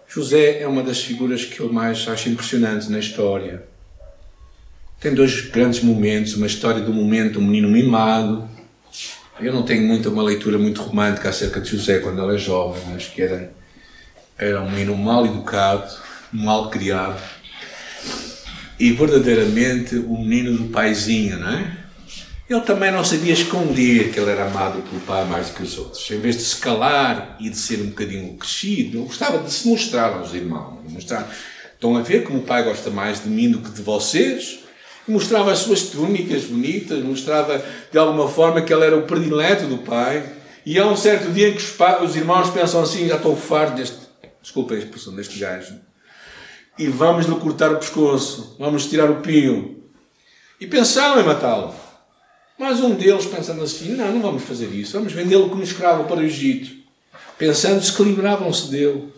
José 0.08 0.60
é 0.60 0.66
uma 0.66 0.82
das 0.82 1.02
figuras 1.02 1.44
que 1.44 1.60
eu 1.60 1.72
mais 1.72 2.06
acho 2.08 2.28
impressionantes 2.28 2.88
na 2.88 2.98
história. 2.98 3.64
Tem 5.02 5.12
dois 5.12 5.40
grandes 5.40 5.82
momentos, 5.82 6.34
uma 6.34 6.46
história 6.46 6.80
do 6.80 6.94
momento 6.94 7.40
um 7.40 7.42
menino 7.42 7.68
mimado. 7.68 8.48
Eu 9.40 9.52
não 9.52 9.64
tenho 9.64 9.82
muita 9.82 10.08
uma 10.08 10.22
leitura 10.22 10.56
muito 10.58 10.80
romântica 10.80 11.28
acerca 11.28 11.60
de 11.60 11.70
José 11.70 11.98
quando 11.98 12.22
ele 12.22 12.36
é 12.36 12.38
jovem, 12.38 12.94
acho 12.94 13.10
que 13.10 13.20
era 13.20 13.52
era 14.38 14.62
um 14.62 14.70
menino 14.70 14.96
mal 14.96 15.26
educado, 15.26 15.92
mal 16.32 16.70
criado 16.70 17.20
e 18.78 18.92
verdadeiramente 18.92 19.96
o 19.96 20.18
menino 20.18 20.56
do 20.56 20.64
paizinho, 20.68 21.38
não 21.38 21.50
é? 21.50 21.78
Ele 22.48 22.60
também 22.60 22.92
não 22.92 23.04
sabia 23.04 23.32
esconder 23.32 24.12
que 24.12 24.20
ele 24.20 24.30
era 24.30 24.46
amado 24.46 24.82
pelo 24.82 25.00
pai 25.00 25.24
mais 25.24 25.48
do 25.48 25.54
que 25.54 25.62
os 25.62 25.78
outros. 25.78 26.08
Em 26.10 26.20
vez 26.20 26.36
de 26.36 26.42
se 26.42 26.56
calar 26.56 27.36
e 27.40 27.50
de 27.50 27.56
ser 27.56 27.80
um 27.80 27.86
bocadinho 27.86 28.36
crescido, 28.36 28.98
ele 28.98 29.06
gostava 29.06 29.38
de 29.38 29.52
se 29.52 29.66
mostrar 29.66 30.12
aos 30.12 30.32
irmãos. 30.32 30.78
Mostrar. 30.88 31.28
Estão 31.74 31.96
a 31.96 32.02
ver 32.02 32.22
como 32.22 32.38
o 32.38 32.42
pai 32.42 32.62
gosta 32.62 32.90
mais 32.90 33.22
de 33.22 33.28
mim 33.28 33.50
do 33.50 33.58
que 33.60 33.70
de 33.70 33.82
vocês? 33.82 34.61
Mostrava 35.06 35.52
as 35.52 35.58
suas 35.60 35.82
túnicas 35.82 36.44
bonitas, 36.44 37.02
mostrava 37.02 37.64
de 37.90 37.98
alguma 37.98 38.28
forma 38.28 38.62
que 38.62 38.72
ele 38.72 38.84
era 38.84 38.96
o 38.96 39.02
predileto 39.02 39.66
do 39.66 39.78
pai. 39.78 40.24
E 40.64 40.78
há 40.78 40.86
um 40.86 40.96
certo 40.96 41.32
dia 41.32 41.50
que 41.52 41.58
os, 41.58 41.76
os 42.02 42.16
irmãos 42.16 42.50
pensam 42.50 42.82
assim: 42.82 43.08
já 43.08 43.16
estou 43.16 43.36
farto 43.36 43.76
deste 43.76 44.02
desculpa 44.42 44.74
a 44.74 44.78
expressão 44.78 45.14
deste 45.14 45.38
gajo, 45.38 45.80
e 46.78 46.88
vamos 46.88 47.26
lhe 47.26 47.34
cortar 47.36 47.72
o 47.72 47.78
pescoço, 47.78 48.56
vamos 48.58 48.86
tirar 48.86 49.10
o 49.10 49.20
pio. 49.20 49.84
E 50.60 50.66
pensaram 50.66 51.20
em 51.20 51.24
matá-lo. 51.24 51.74
Mas 52.58 52.80
um 52.80 52.94
deles, 52.94 53.26
pensando 53.26 53.62
assim, 53.62 53.94
não, 53.94 54.12
não 54.12 54.20
vamos 54.20 54.42
fazer 54.42 54.66
isso, 54.66 54.92
vamos 54.92 55.12
vendê-lo 55.12 55.48
como 55.48 55.62
escravo 55.62 56.04
para 56.04 56.18
o 56.18 56.22
Egito. 56.22 56.82
Pensando-se 57.38 57.92
que 57.92 58.02
livravam-se 58.02 58.70
dele. 58.70 59.12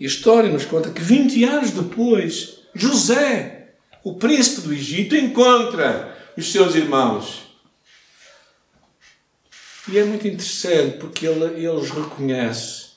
E 0.00 0.04
a 0.04 0.08
história 0.08 0.50
nos 0.50 0.64
conta 0.64 0.90
que 0.90 1.00
20 1.00 1.44
anos 1.44 1.70
depois, 1.70 2.60
José, 2.74 3.57
o 4.08 4.14
príncipe 4.14 4.62
do 4.62 4.72
Egito, 4.72 5.14
encontra 5.14 6.16
os 6.34 6.50
seus 6.50 6.74
irmãos. 6.74 7.42
E 9.86 9.98
é 9.98 10.04
muito 10.04 10.26
interessante 10.26 10.96
porque 10.96 11.26
ele, 11.26 11.44
ele 11.44 11.68
os 11.68 11.90
reconhece. 11.90 12.88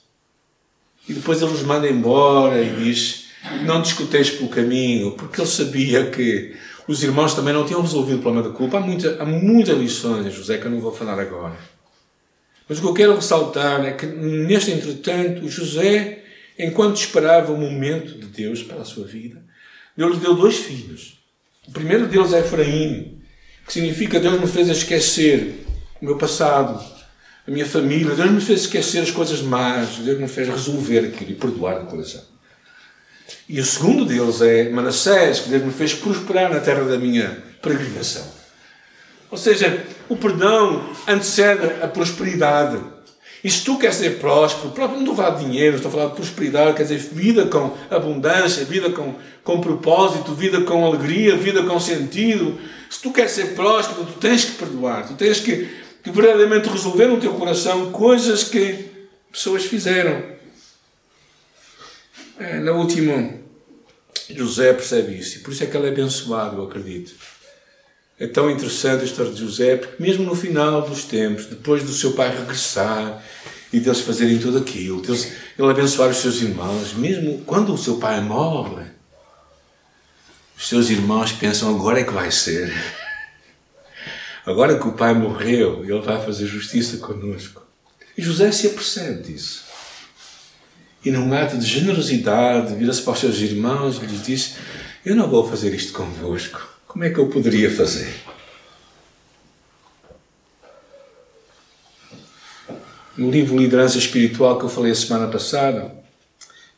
E 1.08 1.14
depois 1.14 1.42
ele 1.42 1.52
os 1.52 1.64
manda 1.64 1.90
embora 1.90 2.62
e 2.62 2.84
diz: 2.84 3.26
Não 3.66 3.82
discuteis 3.82 4.30
pelo 4.30 4.48
caminho, 4.48 5.12
porque 5.12 5.42
ele 5.42 5.50
sabia 5.50 6.10
que 6.10 6.56
os 6.88 7.04
irmãos 7.04 7.34
também 7.34 7.54
não 7.54 7.66
tinham 7.66 7.82
resolvido 7.82 8.20
o 8.20 8.22
problema 8.22 8.48
da 8.48 8.56
culpa. 8.56 8.78
Há, 8.78 8.82
muita, 8.82 9.22
há 9.22 9.26
muitas 9.26 9.78
lições, 9.78 10.34
José, 10.34 10.60
que 10.60 10.68
eu 10.68 10.72
não 10.72 10.80
vou 10.80 10.94
falar 10.94 11.20
agora. 11.20 11.58
Mas 12.70 12.78
o 12.78 12.82
que 12.82 12.88
eu 12.88 12.94
quero 12.94 13.16
ressaltar 13.16 13.84
é 13.86 13.92
que, 13.92 14.06
neste 14.06 14.72
entretanto, 14.72 15.50
José, 15.50 16.24
enquanto 16.58 16.96
esperava 16.96 17.52
o 17.52 17.58
momento 17.58 18.18
de 18.18 18.28
Deus 18.28 18.64
para 18.64 18.82
a 18.82 18.86
sua 18.86 19.06
vida, 19.06 19.51
Deus 19.96 20.16
lhe 20.16 20.22
deu 20.22 20.36
dois 20.36 20.58
filhos. 20.58 21.20
O 21.68 21.72
primeiro 21.72 22.08
deles 22.08 22.34
é 22.34 22.40
Efraim, 22.40 23.22
que 23.66 23.74
significa 23.74 24.20
Deus 24.20 24.40
me 24.40 24.48
fez 24.48 24.68
esquecer 24.68 25.66
o 26.02 26.06
meu 26.06 26.18
passado, 26.18 26.84
a 27.48 27.52
minha 27.52 27.66
família. 27.66 28.16
Deus 28.16 28.32
me 28.32 28.42
fez 28.42 28.62
esquecer 28.62 29.04
as 29.04 29.12
coisas 29.12 29.42
más. 29.42 29.98
Deus 29.98 30.20
me 30.20 30.28
fez 30.28 30.48
resolver 30.48 31.00
aquilo 31.00 31.32
e 31.32 31.36
perdoar 31.36 31.82
de 31.82 31.88
coração. 31.88 32.24
E 33.48 33.60
o 33.60 33.66
segundo 33.66 34.06
deles 34.06 34.42
é 34.42 34.70
Manassés, 34.70 35.42
que 35.42 35.50
Deus 35.50 35.64
me 35.64 35.72
fez 35.72 35.94
prosperar 35.94 36.52
na 36.52 36.60
terra 36.60 36.84
da 36.84 36.98
minha 36.98 37.44
peregrinação. 37.62 38.26
Ou 39.30 39.38
seja, 39.38 39.86
o 40.10 40.18
perdão 40.18 40.94
antecede 41.08 41.66
a 41.82 41.88
prosperidade. 41.88 42.82
Se 43.50 43.64
tu 43.64 43.78
queres 43.80 43.96
ser 43.96 44.20
próspero, 44.20 44.72
não 44.92 45.00
estou 45.00 45.14
a 45.14 45.18
falar 45.18 45.30
de 45.32 45.46
dinheiro, 45.46 45.76
estou 45.76 45.90
a 45.90 45.92
falar 45.92 46.08
de 46.10 46.16
prosperidade, 46.16 46.78
quer 46.78 46.84
dizer, 46.84 47.00
vida 47.00 47.48
com 47.48 47.76
abundância, 47.90 48.64
vida 48.64 48.92
com, 48.92 49.16
com 49.44 49.60
propósito, 49.60 50.36
vida 50.36 50.62
com 50.62 50.86
alegria, 50.86 51.36
vida 51.36 51.64
com 51.64 51.80
sentido. 51.80 52.60
Se 52.88 53.02
tu 53.02 53.12
queres 53.12 53.32
ser 53.32 53.56
próspero, 53.56 54.06
tu 54.06 54.20
tens 54.20 54.46
que 54.46 54.52
perdoar, 54.52 55.08
tu 55.08 55.16
tens 55.16 55.40
que, 55.40 55.68
que 56.04 56.12
verdadeiramente 56.12 56.70
resolver 56.70 57.08
no 57.08 57.20
teu 57.20 57.34
coração 57.34 57.92
coisas 57.92 58.44
que 58.44 58.92
pessoas 59.32 59.66
fizeram. 59.66 60.24
É, 62.38 62.60
na 62.60 62.74
última, 62.74 63.34
José 64.30 64.74
percebe 64.74 65.18
isso, 65.18 65.38
e 65.38 65.40
por 65.40 65.52
isso 65.52 65.64
é 65.64 65.68
que 65.68 65.76
ele 65.76 65.88
é 65.88 65.90
abençoado, 65.90 66.58
eu 66.58 66.66
acredito. 66.66 67.14
É 68.22 68.28
tão 68.28 68.52
interessante 68.52 69.02
a 69.02 69.06
história 69.06 69.32
de 69.32 69.40
José, 69.40 69.78
porque 69.78 69.96
mesmo 70.00 70.24
no 70.24 70.36
final 70.36 70.84
dos 70.84 71.06
tempos, 71.06 71.48
depois 71.48 71.82
do 71.82 71.92
seu 71.92 72.14
pai 72.14 72.30
regressar 72.30 73.20
e 73.74 73.80
deles 73.80 74.02
fazerem 74.02 74.38
tudo 74.38 74.60
aquilo, 74.60 75.02
deles, 75.02 75.32
ele 75.58 75.72
abençoar 75.72 76.12
os 76.12 76.18
seus 76.18 76.40
irmãos, 76.40 76.94
mesmo 76.94 77.40
quando 77.48 77.74
o 77.74 77.78
seu 77.80 77.98
pai 77.98 78.22
morre, 78.22 78.86
os 80.56 80.70
seus 80.70 80.92
irmãos 80.92 81.32
pensam 81.32 81.74
agora 81.74 82.02
é 82.02 82.04
que 82.04 82.14
vai 82.14 82.30
ser. 82.30 82.72
Agora 84.46 84.78
que 84.78 84.88
o 84.88 84.92
pai 84.92 85.16
morreu, 85.16 85.84
ele 85.84 86.02
vai 86.02 86.24
fazer 86.24 86.46
justiça 86.46 86.98
conosco. 86.98 87.66
E 88.16 88.22
José 88.22 88.52
se 88.52 88.68
apercebe 88.68 89.24
disso. 89.24 89.64
E 91.04 91.10
num 91.10 91.34
ato 91.34 91.58
de 91.58 91.66
generosidade, 91.66 92.76
vira-se 92.76 93.02
para 93.02 93.14
os 93.14 93.20
seus 93.20 93.40
irmãos 93.40 93.98
e 93.98 94.06
lhes 94.06 94.24
diz: 94.24 94.56
Eu 95.04 95.16
não 95.16 95.28
vou 95.28 95.50
fazer 95.50 95.74
isto 95.74 95.92
convosco 95.92 96.71
como 96.92 97.06
é 97.06 97.10
que 97.10 97.20
eu 97.20 97.28
poderia 97.28 97.72
fazer? 97.72 98.14
No 103.18 103.32
livro 103.32 103.58
Liderança 103.58 103.98
Espiritual 103.98 104.60
que 104.60 104.66
eu 104.66 104.70
falei 104.70 104.92
a 104.92 104.96
semana 104.96 105.28
passada, 105.28 105.96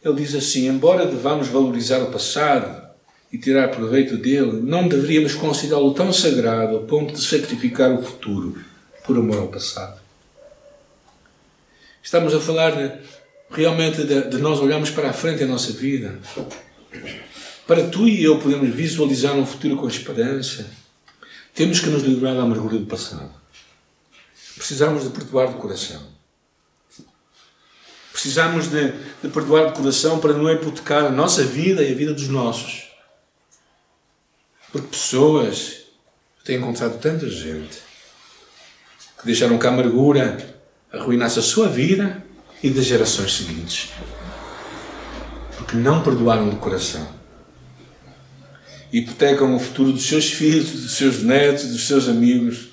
ele 0.06 0.14
diz 0.14 0.36
assim: 0.36 0.68
Embora 0.68 1.08
devamos 1.08 1.48
valorizar 1.48 1.98
o 1.98 2.12
passado 2.12 2.90
e 3.32 3.40
tirar 3.40 3.70
proveito 3.70 4.16
dele, 4.16 4.62
não 4.62 4.88
deveríamos 4.88 5.34
considerá-lo 5.34 5.96
tão 5.96 6.14
sagrado 6.14 6.76
ao 6.76 6.84
ponto 6.84 7.16
de 7.16 7.26
sacrificar 7.26 7.92
o 7.92 8.04
futuro 8.04 8.64
por 9.04 9.18
amor 9.18 9.40
ao 9.40 9.48
passado. 9.48 10.00
Estamos 12.04 12.36
a 12.36 12.40
falar 12.40 12.76
de, 12.76 13.00
realmente 13.50 14.04
de, 14.04 14.30
de 14.30 14.38
nós 14.38 14.60
olharmos 14.60 14.92
para 14.92 15.10
a 15.10 15.14
frente 15.14 15.44
a 15.44 15.48
nossa 15.48 15.72
vida 15.72 16.20
para 17.66 17.88
tu 17.88 18.08
e 18.08 18.24
eu 18.24 18.40
podermos 18.40 18.74
visualizar 18.74 19.34
um 19.36 19.46
futuro 19.46 19.78
com 19.78 19.88
esperança, 19.88 20.70
temos 21.54 21.80
que 21.80 21.88
nos 21.88 22.04
livrar 22.04 22.36
da 22.36 22.42
amargura 22.42 22.78
do 22.78 22.86
passado. 22.86 23.32
Precisamos 24.56 25.04
de 25.04 25.10
perdoar 25.10 25.48
de 25.48 25.56
coração. 25.56 26.02
Precisamos 28.12 28.68
de, 28.68 28.92
de 29.22 29.30
perdoar 29.30 29.68
de 29.68 29.78
coração 29.78 30.20
para 30.20 30.34
não 30.34 30.52
hipotecar 30.52 31.06
a 31.06 31.10
nossa 31.10 31.44
vida 31.44 31.82
e 31.84 31.92
a 31.92 31.96
vida 31.96 32.14
dos 32.14 32.28
nossos. 32.28 32.92
Porque 34.72 34.88
pessoas, 34.88 35.84
eu 36.40 36.44
tenho 36.44 36.62
encontrado 36.62 37.00
tanta 37.00 37.30
gente 37.30 37.82
que 39.20 39.26
deixaram 39.26 39.58
que 39.58 39.66
a 39.66 39.70
amargura 39.70 40.38
arruinasse 40.92 41.40
a 41.40 41.42
sua 41.42 41.68
vida 41.68 42.24
e 42.62 42.70
das 42.70 42.86
gerações 42.86 43.34
seguintes. 43.34 43.92
Porque 45.58 45.78
não 45.78 46.04
perdoaram 46.04 46.50
de 46.50 46.56
coração 46.58 47.23
hipotecam 48.94 49.56
o 49.56 49.60
futuro 49.60 49.92
dos 49.92 50.06
seus 50.06 50.32
filhos, 50.32 50.70
dos 50.70 50.96
seus 50.96 51.24
netos, 51.24 51.66
dos 51.66 51.88
seus 51.88 52.08
amigos. 52.08 52.70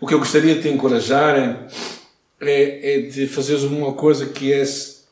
O 0.00 0.06
que 0.06 0.14
eu 0.14 0.20
gostaria 0.20 0.54
de 0.54 0.62
te 0.62 0.68
encorajar 0.68 1.36
é, 1.36 1.66
é, 2.40 2.94
é 2.94 3.00
de 3.02 3.26
fazeres 3.26 3.64
uma 3.64 3.92
coisa 3.92 4.26
que 4.26 4.52
é, 4.52 4.62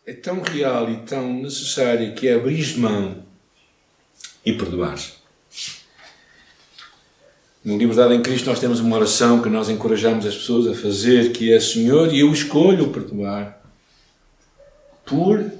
é 0.06 0.12
tão 0.12 0.40
real 0.40 0.88
e 0.88 0.98
tão 0.98 1.34
necessária, 1.34 2.12
que 2.12 2.28
é 2.28 2.34
abrir 2.34 2.78
mão 2.78 3.24
e 4.46 4.52
perdoar. 4.52 4.96
No 7.64 7.76
Liberdade 7.76 8.14
em 8.14 8.22
Cristo 8.22 8.48
nós 8.48 8.60
temos 8.60 8.78
uma 8.78 8.96
oração 8.96 9.42
que 9.42 9.48
nós 9.48 9.68
encorajamos 9.68 10.24
as 10.24 10.36
pessoas 10.36 10.68
a 10.68 10.80
fazer, 10.80 11.32
que 11.32 11.52
é 11.52 11.58
Senhor, 11.58 12.14
e 12.14 12.20
eu 12.20 12.32
escolho 12.32 12.88
perdoar 12.90 13.60
por 15.04 15.57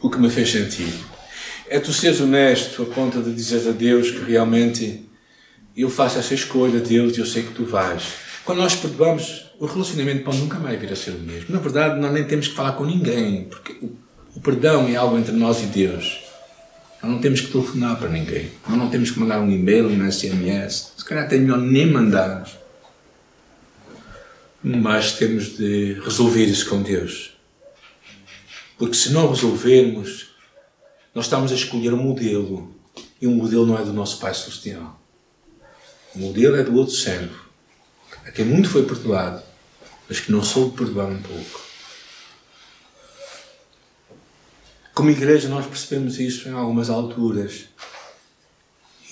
o 0.00 0.08
que 0.08 0.18
me 0.18 0.30
fez 0.30 0.50
sentir. 0.50 0.94
É 1.68 1.78
tu 1.78 1.92
seres 1.92 2.20
honesto 2.20 2.82
a 2.82 2.86
ponto 2.86 3.22
de 3.22 3.32
dizer 3.32 3.68
a 3.68 3.72
Deus 3.72 4.10
que 4.10 4.24
realmente 4.24 5.08
eu 5.76 5.88
faço 5.88 6.18
essa 6.18 6.34
escolha, 6.34 6.80
Deus, 6.80 7.16
e 7.16 7.20
eu 7.20 7.26
sei 7.26 7.42
que 7.42 7.52
tu 7.52 7.64
vais. 7.64 8.02
Quando 8.44 8.58
nós 8.58 8.74
perdoamos, 8.74 9.46
o 9.58 9.66
relacionamento 9.66 10.24
pode 10.24 10.38
nunca 10.38 10.58
mais 10.58 10.80
vir 10.80 10.92
a 10.92 10.96
ser 10.96 11.12
o 11.12 11.18
mesmo. 11.18 11.54
Na 11.54 11.60
verdade, 11.60 12.00
nós 12.00 12.12
nem 12.12 12.24
temos 12.24 12.48
que 12.48 12.54
falar 12.54 12.72
com 12.72 12.84
ninguém, 12.84 13.44
porque 13.44 13.76
o 14.34 14.40
perdão 14.40 14.88
é 14.88 14.96
algo 14.96 15.18
entre 15.18 15.32
nós 15.32 15.62
e 15.62 15.66
Deus. 15.66 16.20
Nós 17.02 17.12
não 17.12 17.20
temos 17.20 17.40
que 17.40 17.52
telefonar 17.52 17.98
para 17.98 18.08
ninguém. 18.08 18.50
Nós 18.68 18.78
não 18.78 18.90
temos 18.90 19.10
que 19.10 19.20
mandar 19.20 19.40
um 19.40 19.50
e-mail, 19.50 19.88
um 19.88 20.10
SMS. 20.10 20.92
Se 20.98 21.04
calhar 21.04 21.24
até 21.24 21.38
melhor 21.38 21.58
nem 21.58 21.86
mandar. 21.86 22.46
Mas 24.62 25.12
temos 25.12 25.56
de 25.56 25.94
resolver 26.04 26.44
isso 26.44 26.68
com 26.68 26.82
Deus. 26.82 27.32
Porque 28.80 28.96
se 28.96 29.12
não 29.12 29.28
resolvermos, 29.28 30.28
nós 31.14 31.26
estamos 31.26 31.52
a 31.52 31.54
escolher 31.54 31.92
um 31.92 32.02
modelo. 32.02 32.74
E 33.20 33.26
o 33.26 33.30
modelo 33.30 33.66
não 33.66 33.78
é 33.78 33.84
do 33.84 33.92
nosso 33.92 34.18
Pai 34.18 34.32
Celestial. 34.32 34.98
O 36.14 36.18
modelo 36.18 36.56
é 36.56 36.64
do 36.64 36.74
outro 36.74 36.94
servo, 36.94 37.44
a 38.24 38.30
quem 38.30 38.46
muito 38.46 38.70
foi 38.70 38.86
perdoado, 38.86 39.42
mas 40.08 40.20
que 40.20 40.32
não 40.32 40.42
soube 40.42 40.78
perdoar 40.78 41.10
um 41.10 41.20
pouco. 41.20 41.60
Como 44.94 45.10
igreja, 45.10 45.46
nós 45.50 45.66
percebemos 45.66 46.18
isso 46.18 46.48
em 46.48 46.52
algumas 46.52 46.88
alturas. 46.88 47.66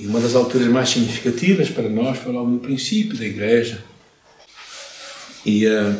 E 0.00 0.06
uma 0.06 0.18
das 0.18 0.34
alturas 0.34 0.66
mais 0.68 0.88
significativas 0.88 1.68
para 1.68 1.90
nós 1.90 2.16
foi 2.16 2.32
logo 2.32 2.48
no 2.48 2.58
princípio 2.58 3.18
da 3.18 3.26
igreja. 3.26 3.84
E 5.44 5.66
uh, 5.66 5.94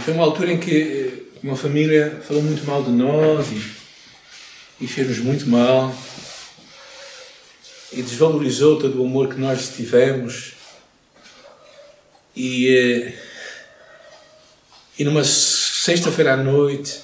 foi 0.00 0.12
uma 0.12 0.24
altura 0.24 0.52
em 0.52 0.58
que 0.58 1.01
uma 1.42 1.56
família 1.56 2.20
falou 2.26 2.42
muito 2.42 2.64
mal 2.64 2.84
de 2.84 2.90
nós 2.90 3.48
e, 3.50 4.84
e 4.84 4.86
fez-nos 4.86 5.18
muito 5.18 5.48
mal. 5.48 5.94
E 7.92 8.00
desvalorizou 8.00 8.78
todo 8.78 9.02
o 9.02 9.04
amor 9.04 9.28
que 9.28 9.40
nós 9.40 9.68
tivemos. 9.74 10.52
E, 12.34 12.68
eh, 12.68 13.18
e 14.98 15.04
numa 15.04 15.24
sexta-feira 15.24 16.34
à 16.34 16.36
noite 16.36 17.00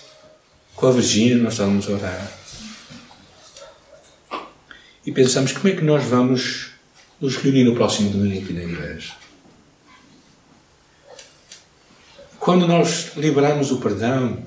com 0.74 0.86
a 0.86 0.92
Virgínia 0.92 1.36
nós 1.36 1.54
estávamos 1.54 1.88
a 1.88 1.92
orar. 1.92 2.38
E 5.04 5.12
pensamos 5.12 5.52
como 5.52 5.68
é 5.68 5.76
que 5.76 5.84
nós 5.84 6.04
vamos 6.04 6.70
nos 7.20 7.36
reunir 7.36 7.64
no 7.64 7.74
próximo 7.74 8.10
domingo 8.10 8.42
aqui 8.42 8.52
na 8.52 8.62
igreja 8.62 9.27
Quando 12.48 12.66
nós 12.66 13.10
liberamos 13.14 13.70
o 13.70 13.76
perdão, 13.76 14.42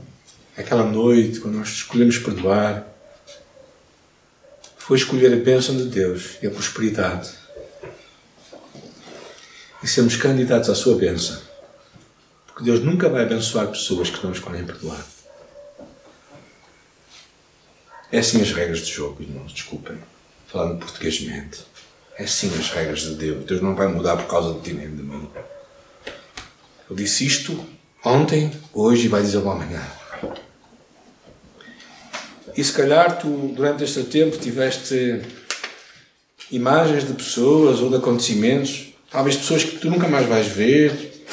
aquela 0.57 0.83
noite, 0.83 1.39
quando 1.39 1.59
nós 1.59 1.67
escolhemos 1.67 2.17
perdoar, 2.17 2.83
foi 4.75 4.97
escolher 4.97 5.31
a 5.31 5.35
bênção 5.35 5.77
de 5.77 5.83
Deus 5.83 6.39
e 6.41 6.47
a 6.47 6.49
prosperidade. 6.49 7.29
E 9.83 9.87
sermos 9.87 10.15
candidatos 10.15 10.71
à 10.71 10.73
sua 10.73 10.95
bênção. 10.95 11.39
Porque 12.47 12.63
Deus 12.63 12.83
nunca 12.83 13.07
vai 13.07 13.21
abençoar 13.21 13.67
pessoas 13.67 14.09
que 14.09 14.23
não 14.23 14.31
escolhem 14.31 14.65
perdoar. 14.65 15.05
É 18.11 18.17
assim 18.17 18.41
as 18.41 18.51
regras 18.51 18.79
de 18.79 18.91
jogo, 18.91 19.21
irmãos, 19.21 19.53
desculpem. 19.53 19.99
Falando 20.47 20.79
portuguesmente. 20.79 21.59
É 22.17 22.23
assim 22.23 22.51
as 22.57 22.71
regras 22.71 23.01
de 23.01 23.13
Deus. 23.13 23.45
Deus 23.45 23.61
não 23.61 23.75
vai 23.75 23.85
mudar 23.85 24.17
por 24.17 24.25
causa 24.25 24.55
de 24.55 24.61
ti 24.61 24.73
nem 24.73 24.89
de 24.89 25.03
mim. 25.03 25.29
Eu 26.89 26.95
disse 26.95 27.27
isto 27.27 27.63
ontem, 28.03 28.51
hoje 28.73 29.05
e 29.05 29.07
vai 29.07 29.21
dizer 29.21 29.37
amanhã. 29.39 29.81
E 32.55 32.63
se 32.63 32.73
calhar 32.73 33.17
tu, 33.17 33.53
durante 33.55 33.83
este 33.83 34.03
tempo, 34.03 34.37
tiveste 34.37 35.21
imagens 36.51 37.07
de 37.07 37.13
pessoas 37.13 37.79
ou 37.79 37.89
de 37.89 37.95
acontecimentos, 37.95 38.93
talvez 39.09 39.37
pessoas 39.37 39.63
que 39.63 39.77
tu 39.77 39.89
nunca 39.89 40.07
mais 40.07 40.27
vais 40.27 40.47
ver, 40.47 41.23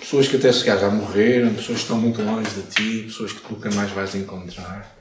pessoas 0.00 0.26
que 0.26 0.36
até 0.36 0.52
se 0.52 0.64
já 0.64 0.90
morreram, 0.90 1.54
pessoas 1.54 1.78
que 1.78 1.84
estão 1.84 1.98
muito 1.98 2.20
longe 2.22 2.50
de 2.50 2.62
ti, 2.62 3.04
pessoas 3.06 3.32
que 3.32 3.40
tu 3.40 3.52
nunca 3.52 3.70
mais 3.70 3.90
vais 3.92 4.14
encontrar, 4.14 4.96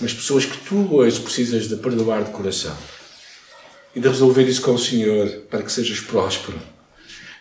mas 0.00 0.12
pessoas 0.12 0.44
que 0.44 0.58
tu 0.58 0.94
hoje 0.94 1.20
precisas 1.20 1.68
de 1.68 1.76
perdoar 1.76 2.24
de 2.24 2.30
coração 2.30 2.76
e 3.94 4.00
de 4.00 4.08
resolver 4.08 4.42
isso 4.42 4.62
com 4.62 4.72
o 4.72 4.78
Senhor 4.78 5.28
para 5.48 5.62
que 5.62 5.70
sejas 5.70 6.00
próspero, 6.00 6.58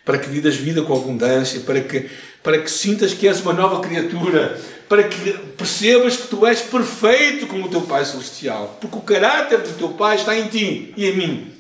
para 0.06 0.20
que 0.20 0.30
vidas 0.30 0.56
vida 0.56 0.84
com 0.84 0.96
abundância, 0.96 1.60
para 1.62 1.82
que, 1.82 2.10
para 2.44 2.62
que 2.62 2.70
sintas 2.70 3.14
que 3.14 3.28
és 3.28 3.42
uma 3.42 3.54
nova 3.54 3.82
criatura, 3.82 4.62
para 4.88 5.04
que 5.04 5.34
percebas 5.58 6.16
que 6.16 6.28
tu 6.28 6.46
és 6.46 6.62
perfeito 6.62 7.48
como 7.48 7.66
o 7.66 7.70
teu 7.70 7.82
Pai 7.82 8.06
Celestial, 8.06 8.78
porque 8.80 8.98
o 8.98 9.02
caráter 9.02 9.60
do 9.60 9.74
teu 9.74 9.90
Pai 9.90 10.16
está 10.16 10.38
em 10.38 10.48
ti 10.48 10.94
e 10.96 11.08
em 11.08 11.18
mim. 11.18 11.54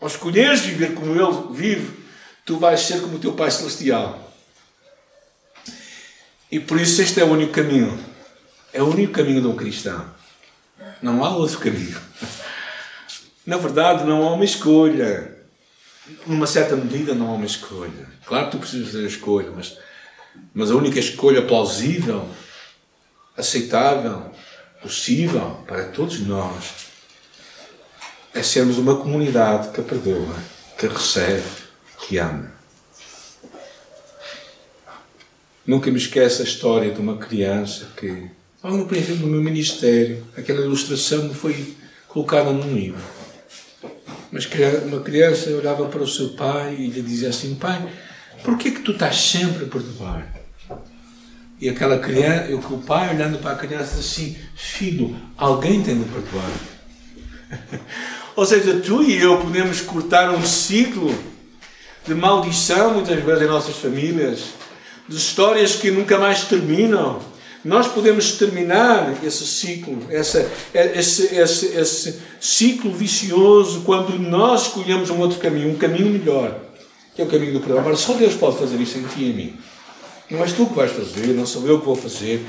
Ao 0.00 0.06
escolheres 0.06 0.60
viver 0.60 0.94
como 0.94 1.14
Ele 1.14 1.52
vive, 1.52 1.90
tu 2.44 2.58
vais 2.58 2.80
ser 2.80 3.00
como 3.00 3.16
o 3.16 3.18
teu 3.18 3.32
Pai 3.32 3.50
Celestial. 3.50 4.32
E 6.50 6.60
por 6.60 6.80
isso 6.80 7.02
este 7.02 7.20
é 7.20 7.24
o 7.24 7.32
único 7.32 7.52
caminho. 7.52 7.98
É 8.72 8.80
o 8.80 8.86
único 8.86 9.12
caminho 9.12 9.40
de 9.40 9.48
um 9.48 9.56
cristão. 9.56 10.04
Não 11.02 11.24
há 11.24 11.34
outro 11.34 11.58
caminho. 11.58 12.00
Na 13.44 13.56
verdade, 13.56 14.04
não 14.04 14.22
há 14.22 14.32
uma 14.32 14.44
escolha. 14.44 15.33
Numa 16.26 16.46
certa 16.46 16.76
medida, 16.76 17.14
não 17.14 17.30
há 17.30 17.34
uma 17.34 17.46
escolha. 17.46 18.06
Claro 18.26 18.46
que 18.46 18.52
tu 18.52 18.58
precisas 18.58 18.88
fazer 18.88 19.04
a 19.04 19.08
escolha, 19.08 19.50
mas, 19.54 19.78
mas 20.52 20.70
a 20.70 20.76
única 20.76 20.98
escolha 20.98 21.42
plausível 21.42 22.28
aceitável, 23.36 24.30
possível 24.80 25.62
para 25.66 25.84
todos 25.84 26.20
nós 26.20 26.84
é 28.32 28.42
sermos 28.42 28.78
uma 28.78 28.96
comunidade 28.96 29.70
que 29.70 29.82
perdoa, 29.82 30.36
que 30.78 30.86
recebe, 30.86 31.44
que 32.00 32.18
ama. 32.18 32.52
Nunca 35.66 35.90
me 35.90 35.96
esqueço 35.96 36.42
a 36.42 36.44
história 36.44 36.92
de 36.92 37.00
uma 37.00 37.16
criança 37.16 37.88
que, 37.96 38.28
logo 38.62 38.76
no 38.76 38.86
princípio 38.86 39.16
do 39.16 39.26
meu 39.26 39.40
ministério, 39.40 40.26
aquela 40.36 40.60
ilustração 40.60 41.24
me 41.24 41.34
foi 41.34 41.74
colocada 42.06 42.52
num 42.52 42.74
livro. 42.74 43.02
Mas 44.34 44.48
uma 44.84 45.00
criança 45.00 45.48
olhava 45.50 45.86
para 45.86 46.02
o 46.02 46.08
seu 46.08 46.30
pai 46.30 46.74
e 46.76 46.88
lhe 46.88 47.00
dizia 47.00 47.28
assim: 47.28 47.54
Pai, 47.54 47.80
por 48.42 48.58
que, 48.58 48.72
que 48.72 48.80
tu 48.80 48.90
estás 48.90 49.14
sempre 49.14 49.64
a 49.64 49.68
perdoar? 49.68 50.26
E 51.60 51.68
aquela 51.68 52.00
criança, 52.00 52.50
e 52.50 52.54
o 52.54 52.78
pai 52.78 53.14
olhando 53.14 53.38
para 53.38 53.52
a 53.52 53.54
criança 53.54 54.00
assim, 54.00 54.36
filho, 54.56 55.16
alguém 55.38 55.84
tem 55.84 55.96
de 55.96 56.08
perdoar. 56.08 56.50
Ou 58.34 58.44
seja, 58.44 58.80
tu 58.80 59.04
e 59.04 59.16
eu 59.16 59.38
podemos 59.38 59.80
cortar 59.82 60.34
um 60.34 60.44
ciclo 60.44 61.16
de 62.04 62.12
maldição 62.12 62.92
muitas 62.92 63.22
vezes 63.22 63.42
em 63.42 63.46
nossas 63.46 63.76
famílias, 63.76 64.46
de 65.08 65.16
histórias 65.16 65.76
que 65.76 65.92
nunca 65.92 66.18
mais 66.18 66.42
terminam. 66.42 67.22
Nós 67.64 67.88
podemos 67.88 68.32
terminar 68.32 69.24
esse 69.24 69.46
ciclo, 69.46 69.98
essa, 70.10 70.46
esse, 70.74 71.34
esse, 71.34 71.66
esse 71.74 72.20
ciclo 72.38 72.92
vicioso 72.92 73.80
quando 73.86 74.18
nós 74.18 74.66
escolhemos 74.66 75.08
um 75.08 75.18
outro 75.18 75.38
caminho, 75.38 75.70
um 75.70 75.78
caminho 75.78 76.10
melhor, 76.10 76.60
que 77.14 77.22
é 77.22 77.24
o 77.24 77.28
caminho 77.28 77.54
do 77.54 77.60
perdão. 77.60 77.78
Agora, 77.78 77.96
só 77.96 78.12
Deus 78.12 78.34
pode 78.34 78.58
fazer 78.58 78.76
isso 78.76 78.98
em 78.98 79.04
ti 79.04 79.20
e 79.20 79.30
em 79.30 79.32
mim. 79.32 79.58
Não 80.30 80.40
és 80.42 80.52
tu 80.52 80.66
que 80.66 80.74
vais 80.74 80.92
fazer, 80.92 81.28
não 81.28 81.46
sou 81.46 81.66
eu 81.66 81.80
que 81.80 81.86
vou 81.86 81.96
fazer. 81.96 82.44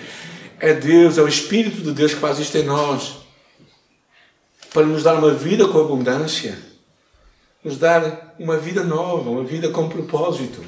É 0.60 0.74
Deus, 0.74 1.18
é 1.18 1.22
o 1.22 1.28
Espírito 1.28 1.82
de 1.82 1.94
Deus 1.94 2.14
que 2.14 2.20
faz 2.20 2.38
isto 2.38 2.58
em 2.58 2.64
nós. 2.64 3.16
Para 4.74 4.86
nos 4.86 5.04
dar 5.04 5.16
uma 5.16 5.34
vida 5.34 5.66
com 5.68 5.80
abundância. 5.80 6.58
Nos 7.64 7.78
dar 7.78 8.36
uma 8.38 8.58
vida 8.58 8.84
nova, 8.84 9.30
uma 9.30 9.44
vida 9.44 9.70
com 9.70 9.88
propósito. 9.88 10.62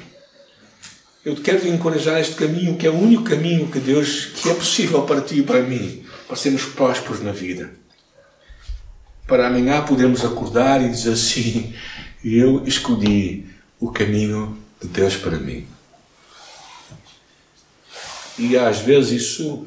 Eu 1.28 1.34
te 1.34 1.42
quero 1.42 1.68
encorajar 1.68 2.18
este 2.18 2.36
caminho, 2.36 2.78
que 2.78 2.86
é 2.86 2.90
o 2.90 2.98
único 2.98 3.24
caminho 3.24 3.70
que 3.70 3.78
Deus, 3.78 4.30
que 4.34 4.48
é 4.48 4.54
possível 4.54 5.02
para 5.02 5.20
ti 5.20 5.40
e 5.40 5.42
para 5.42 5.60
mim, 5.60 6.02
para 6.26 6.34
sermos 6.36 6.64
prósperos 6.64 7.22
na 7.22 7.32
vida. 7.32 7.70
Para 9.26 9.46
amanhã 9.46 9.84
podermos 9.84 10.24
acordar 10.24 10.82
e 10.82 10.88
dizer 10.88 11.12
assim: 11.12 11.74
Eu 12.24 12.66
escolhi 12.66 13.46
o 13.78 13.92
caminho 13.92 14.56
de 14.80 14.88
Deus 14.88 15.16
para 15.16 15.36
mim. 15.38 15.66
E 18.38 18.56
às 18.56 18.78
vezes 18.78 19.20
isso. 19.20 19.66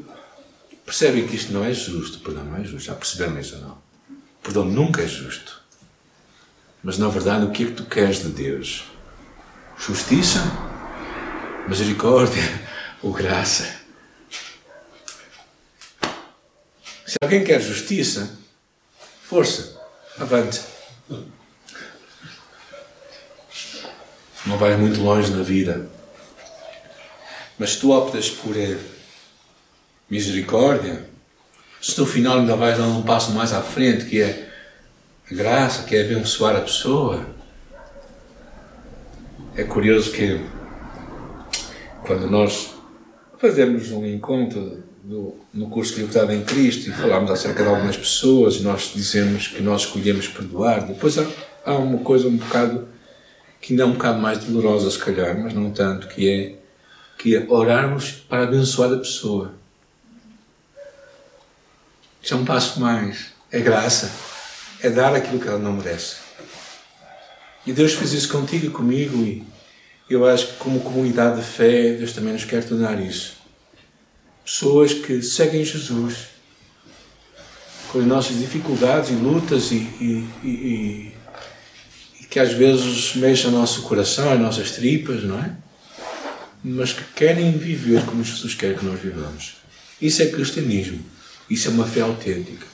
Percebem 0.84 1.28
que 1.28 1.36
isto 1.36 1.54
não 1.54 1.64
é 1.64 1.72
justo. 1.72 2.22
Perdão, 2.22 2.44
não 2.44 2.58
é 2.58 2.64
justo. 2.64 2.88
Já 2.88 2.96
perceberam 2.96 3.40
isso 3.40 3.56
ou 3.58 3.62
não? 3.62 3.78
Perdão 4.42 4.66
nunca 4.66 5.04
é 5.04 5.08
justo. 5.08 5.62
Mas 6.82 6.98
na 6.98 7.08
verdade, 7.08 7.46
o 7.46 7.52
que 7.52 7.66
é 7.66 7.68
que 7.68 7.74
tu 7.74 7.86
queres 7.86 8.24
de 8.24 8.30
Deus? 8.30 8.86
Justiça? 9.78 10.61
Misericórdia? 11.68 12.44
Ou 13.02 13.12
graça? 13.12 13.82
Se 17.06 17.18
alguém 17.22 17.44
quer 17.44 17.60
justiça, 17.60 18.38
força, 19.24 19.80
avante. 20.18 20.62
Não 24.46 24.58
vais 24.58 24.80
muito 24.80 25.02
longe 25.02 25.32
na 25.32 25.44
vida. 25.44 25.90
Mas 27.58 27.76
tu 27.76 27.92
optas 27.92 28.30
por 28.30 28.58
eh, 28.58 28.78
misericórdia, 30.10 31.06
se 31.82 32.00
no 32.00 32.06
final 32.06 32.40
ainda 32.40 32.56
vais 32.56 32.78
dar 32.78 32.86
um 32.86 33.04
passo 33.04 33.32
mais 33.32 33.54
à 33.54 33.62
frente, 33.62 34.06
que 34.06 34.22
é 34.22 34.50
a 35.30 35.36
graça, 35.36 35.84
que 35.84 35.96
é 35.96 36.02
abençoar 36.02 36.56
a 36.56 36.62
pessoa. 36.62 37.26
É 39.56 39.64
curioso 39.64 40.12
que 40.12 40.42
quando 42.06 42.30
nós 42.30 42.74
fazemos 43.38 43.92
um 43.92 44.06
encontro 44.06 44.84
do, 45.04 45.36
no 45.54 45.70
curso 45.70 45.96
de 45.96 46.02
Liberdade 46.02 46.34
em 46.34 46.44
Cristo 46.44 46.90
e 46.90 46.94
falamos 46.94 47.32
acerca 47.32 47.64
de 47.64 47.70
algumas 47.70 47.98
pessoas 47.98 48.56
e 48.56 48.64
nós 48.64 48.92
dizemos 48.94 49.48
que 49.48 49.62
nós 49.62 49.82
escolhemos 49.82 50.28
perdoar, 50.28 50.86
depois 50.86 51.18
há, 51.18 51.26
há 51.66 51.74
uma 51.74 52.00
coisa 52.00 52.28
um 52.28 52.38
bocado 52.38 52.88
que 53.60 53.74
ainda 53.74 53.84
é 53.84 53.86
um 53.86 53.94
bocado 53.94 54.20
mais 54.20 54.40
dolorosa 54.40 54.90
se 54.90 55.00
calhar, 55.00 55.38
mas 55.40 55.54
não 55.54 55.72
tanto, 55.72 56.08
que 56.08 56.30
é 56.30 56.62
que 57.18 57.36
é 57.36 57.46
orarmos 57.48 58.14
para 58.28 58.44
abençoar 58.44 58.92
a 58.92 58.98
pessoa. 58.98 59.54
Isso 62.22 62.34
é 62.34 62.38
um 62.38 62.44
passo 62.44 62.80
mais. 62.80 63.28
É 63.52 63.60
graça. 63.60 64.12
É 64.82 64.90
dar 64.90 65.14
aquilo 65.14 65.40
que 65.40 65.48
ela 65.48 65.60
não 65.60 65.74
merece. 65.74 66.18
E 67.64 67.72
Deus 67.72 67.94
fez 67.94 68.14
isso 68.14 68.30
contigo 68.32 68.66
e 68.66 68.70
comigo, 68.72 69.18
e 69.18 69.46
eu 70.14 70.26
acho 70.26 70.48
que, 70.48 70.54
como 70.54 70.80
comunidade 70.82 71.42
de 71.42 71.48
fé, 71.48 71.94
Deus 71.94 72.14
também 72.14 72.34
nos 72.34 72.46
quer 72.46 72.64
tornar 72.64 73.00
isso. 73.00 73.34
Pessoas 74.44 74.94
que 74.94 75.22
seguem 75.22 75.64
Jesus 75.64 76.32
com 77.92 78.00
as 78.00 78.06
nossas 78.06 78.38
dificuldades 78.38 79.10
e 79.10 79.14
lutas 79.14 79.72
e, 79.72 79.76
e, 79.76 80.30
e, 80.44 81.14
e 82.22 82.24
que 82.26 82.40
às 82.40 82.54
vezes 82.54 83.16
mexem 83.16 83.50
o 83.50 83.52
nosso 83.52 83.82
coração, 83.84 84.32
as 84.32 84.40
nossas 84.40 84.72
tripas, 84.72 85.24
não 85.24 85.40
é? 85.40 85.56
mas 86.64 86.94
que 86.94 87.04
querem 87.16 87.58
viver 87.58 88.06
como 88.06 88.24
Jesus 88.24 88.54
quer 88.54 88.78
que 88.78 88.86
nós 88.86 89.00
vivamos. 89.00 89.56
Isso 90.02 90.22
é 90.22 90.28
cristianismo. 90.28 91.04
Isso 91.50 91.68
é 91.68 91.72
uma 91.72 91.88
fé 91.88 92.02
autêntica. 92.02 92.66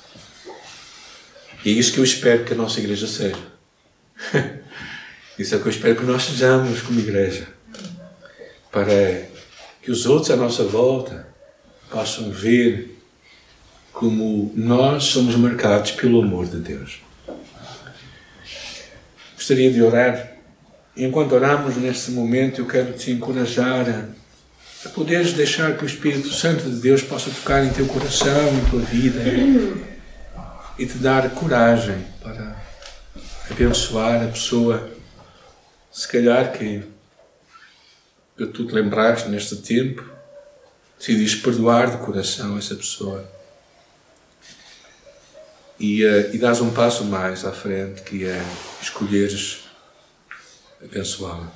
E 1.64 1.70
é 1.70 1.74
isso 1.74 1.94
que 1.94 2.00
eu 2.00 2.04
espero 2.04 2.46
que 2.46 2.54
a 2.54 2.56
nossa 2.56 2.80
igreja 2.80 3.08
seja. 3.08 3.38
Isso 5.38 5.54
é 5.54 5.58
o 5.58 5.62
que 5.62 5.68
eu 5.68 5.72
espero 5.72 5.96
que 5.96 6.06
nós 6.06 6.24
sejamos 6.24 6.82
como 6.82 7.00
igreja. 7.00 7.48
Para 8.72 9.28
que 9.82 9.92
os 9.92 10.06
outros 10.06 10.32
à 10.32 10.36
nossa 10.36 10.64
volta 10.64 11.28
possam 11.90 12.32
ver 12.32 13.00
como 13.94 14.52
nós 14.56 15.06
somos 15.06 15.36
marcados 15.36 15.92
pelo 15.92 16.22
amor 16.22 16.46
de 16.46 16.58
Deus. 16.58 17.02
Gostaria 19.36 19.72
de 19.72 19.82
orar 19.82 20.38
enquanto 20.98 21.34
oramos 21.34 21.78
neste 21.78 22.12
momento, 22.12 22.62
eu 22.62 22.66
quero 22.66 22.94
te 22.94 23.12
encorajar 23.12 23.88
a, 23.88 24.88
a 24.88 24.90
poderes 24.90 25.34
deixar 25.34 25.78
que 25.78 25.84
o 25.84 25.88
Espírito 25.88 26.30
Santo 26.30 26.64
de 26.64 26.78
Deus 26.78 27.04
possa 27.04 27.30
tocar 27.30 27.64
em 27.64 27.70
teu 27.70 27.86
coração, 27.86 28.50
em 28.50 28.70
tua 28.70 28.82
vida 28.82 29.22
e 30.78 30.86
te 30.86 30.98
dar 30.98 31.30
coragem 31.32 31.98
para 32.22 32.56
abençoar 33.50 34.24
a 34.24 34.28
pessoa. 34.28 34.97
Se 35.98 36.08
calhar 36.08 36.54
que, 36.54 36.84
que 38.38 38.46
tu 38.46 38.68
te 38.68 38.72
lembraste 38.72 39.30
neste 39.30 39.56
tempo, 39.56 40.08
decidiste 40.96 41.42
perdoar 41.42 41.90
de 41.90 42.06
coração 42.06 42.56
essa 42.56 42.76
pessoa. 42.76 43.28
e, 45.80 46.06
uh, 46.06 46.36
e 46.36 46.38
dás 46.38 46.62
um 46.62 46.72
passo 46.72 47.04
mais 47.04 47.44
à 47.44 47.52
frente, 47.52 48.04
que 48.04 48.28
é 48.28 48.40
escolheres 48.80 49.64
abençoá-la. 50.84 51.52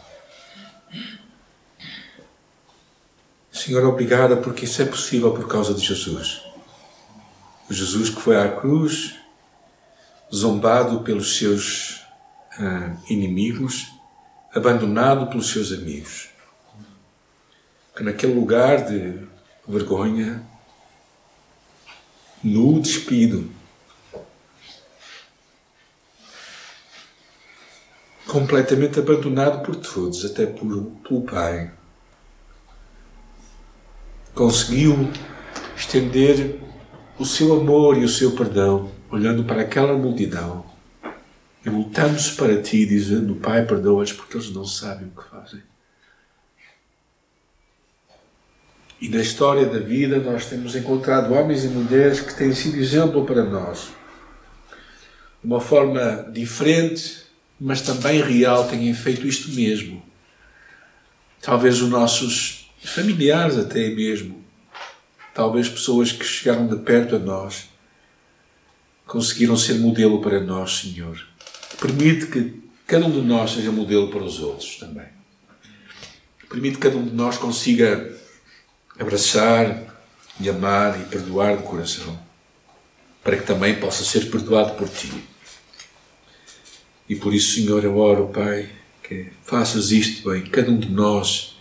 Senhor, 3.52 3.86
obrigada 3.86 4.38
porque 4.38 4.66
isso 4.66 4.82
é 4.82 4.86
possível 4.86 5.36
por 5.36 5.48
causa 5.48 5.72
de 5.76 5.86
Jesus. 5.86 6.42
O 7.70 7.74
Jesus 7.74 8.10
que 8.10 8.20
foi 8.20 8.38
à 8.38 8.50
cruz, 8.50 9.14
zombado 10.34 11.02
pelos 11.04 11.38
seus 11.38 11.98
uh, 12.60 12.98
inimigos, 13.08 14.01
abandonado 14.54 15.28
pelos 15.28 15.50
seus 15.50 15.72
amigos. 15.72 16.30
Que 17.96 18.04
naquele 18.04 18.34
lugar 18.34 18.86
de 18.86 19.20
vergonha, 19.68 20.44
nu, 22.44 22.80
despido, 22.80 23.52
completamente 28.28 29.00
abandonado 29.00 29.64
por 29.64 29.76
todos, 29.76 30.26
até 30.26 30.46
por, 30.46 30.86
pelo 31.08 31.22
Pai, 31.24 31.72
conseguiu 34.34 35.12
estender 35.76 36.60
o 37.20 37.26
seu 37.26 37.60
amor 37.60 37.98
e 37.98 38.06
o 38.06 38.10
seu 38.10 38.32
perdão, 38.32 38.90
olhando 39.12 39.44
para 39.44 39.62
aquela 39.62 39.94
multidão 39.94 40.71
e 41.66 41.70
voltando-se 41.70 42.36
para 42.36 42.62
ti, 42.62 42.86
dizendo: 42.86 43.36
Pai, 43.36 43.66
perdoa-os 43.66 44.14
porque 44.14 44.38
eles 44.38 44.52
não 44.52 44.66
sabem 44.66 45.08
o 45.08 45.22
que 45.22 45.30
fazem. 45.30 45.62
E 49.00 49.10
na 49.10 49.20
história 49.20 49.66
da 49.66 49.80
vida 49.80 50.20
nós 50.20 50.46
temos 50.46 50.76
encontrado 50.76 51.34
homens 51.34 51.64
e 51.64 51.68
mulheres 51.68 52.22
que 52.22 52.36
têm 52.36 52.54
sido 52.54 52.78
exemplo 52.78 53.26
para 53.26 53.44
nós. 53.44 53.90
De 55.42 55.48
uma 55.48 55.60
forma 55.60 56.30
diferente, 56.32 57.24
mas 57.60 57.82
também 57.82 58.22
real, 58.22 58.68
têm 58.68 58.94
feito 58.94 59.26
isto 59.26 59.52
mesmo. 59.54 60.04
Talvez 61.42 61.82
os 61.82 61.90
nossos 61.90 62.72
familiares, 62.84 63.58
até 63.58 63.90
mesmo, 63.90 64.44
talvez 65.34 65.68
pessoas 65.68 66.12
que 66.12 66.24
chegaram 66.24 66.68
de 66.68 66.76
perto 66.78 67.16
a 67.16 67.20
nós, 67.20 67.70
conseguiram 69.08 69.58
ser 69.58 69.80
modelo 69.80 70.22
para 70.22 70.40
nós, 70.40 70.78
Senhor. 70.78 71.31
Permite 71.80 72.28
que 72.28 72.62
cada 72.86 73.06
um 73.06 73.12
de 73.12 73.22
nós 73.22 73.52
seja 73.52 73.72
modelo 73.72 74.10
para 74.10 74.24
os 74.24 74.40
outros 74.40 74.76
também. 74.78 75.08
Permite 76.50 76.76
que 76.76 76.82
cada 76.82 76.98
um 76.98 77.06
de 77.06 77.14
nós 77.14 77.38
consiga 77.38 78.14
abraçar 79.00 79.96
e 80.40 80.50
amar 80.50 81.00
e 81.00 81.06
perdoar 81.06 81.58
de 81.58 81.64
coração, 81.64 82.20
para 83.24 83.38
que 83.38 83.44
também 83.44 83.80
possa 83.80 84.04
ser 84.04 84.30
perdoado 84.30 84.76
por 84.76 84.90
ti. 84.90 85.12
E 87.08 87.16
por 87.16 87.34
isso, 87.34 87.56
Senhor, 87.56 87.84
eu 87.84 87.98
oro, 87.98 88.28
Pai, 88.28 88.70
que 89.04 89.28
faças 89.44 89.92
isto 89.92 90.30
bem, 90.30 90.44
cada 90.44 90.72
um 90.72 90.80
de 90.80 90.90
nós, 90.90 91.58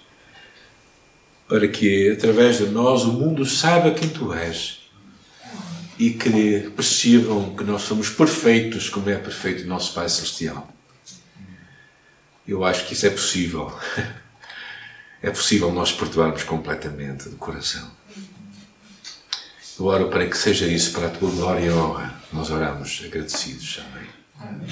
para 1.49 1.67
que 1.69 2.11
através 2.11 2.59
de 2.59 2.67
nós 2.67 3.03
o 3.05 3.13
mundo 3.13 3.45
saiba 3.45 3.93
quem 3.93 4.09
tu 4.09 4.33
és 4.33 4.80
e 6.01 6.15
que 6.15 6.71
percebam 6.71 7.55
que 7.55 7.63
nós 7.63 7.83
somos 7.83 8.09
perfeitos 8.09 8.89
como 8.89 9.11
é 9.11 9.17
perfeito 9.17 9.65
o 9.65 9.67
nosso 9.67 9.93
Pai 9.93 10.09
Celestial. 10.09 10.67
Eu 12.49 12.65
acho 12.65 12.87
que 12.87 12.95
isso 12.95 13.07
é 13.07 13.11
possível. 13.11 13.71
é 15.23 15.31
possível 15.31 15.71
nós 15.71 15.93
perdoarmos 15.93 16.43
completamente 16.43 17.29
do 17.29 17.37
coração. 17.37 17.91
Eu 19.79 19.85
oro 19.85 20.09
para 20.09 20.27
que 20.27 20.39
seja 20.39 20.67
isso 20.67 20.93
para 20.93 21.09
a 21.09 21.11
tua 21.11 21.31
glória 21.31 21.67
e 21.67 21.71
honra. 21.71 22.19
Nós 22.33 22.49
oramos 22.49 23.03
agradecidos. 23.05 23.83
Amém. 24.39 24.71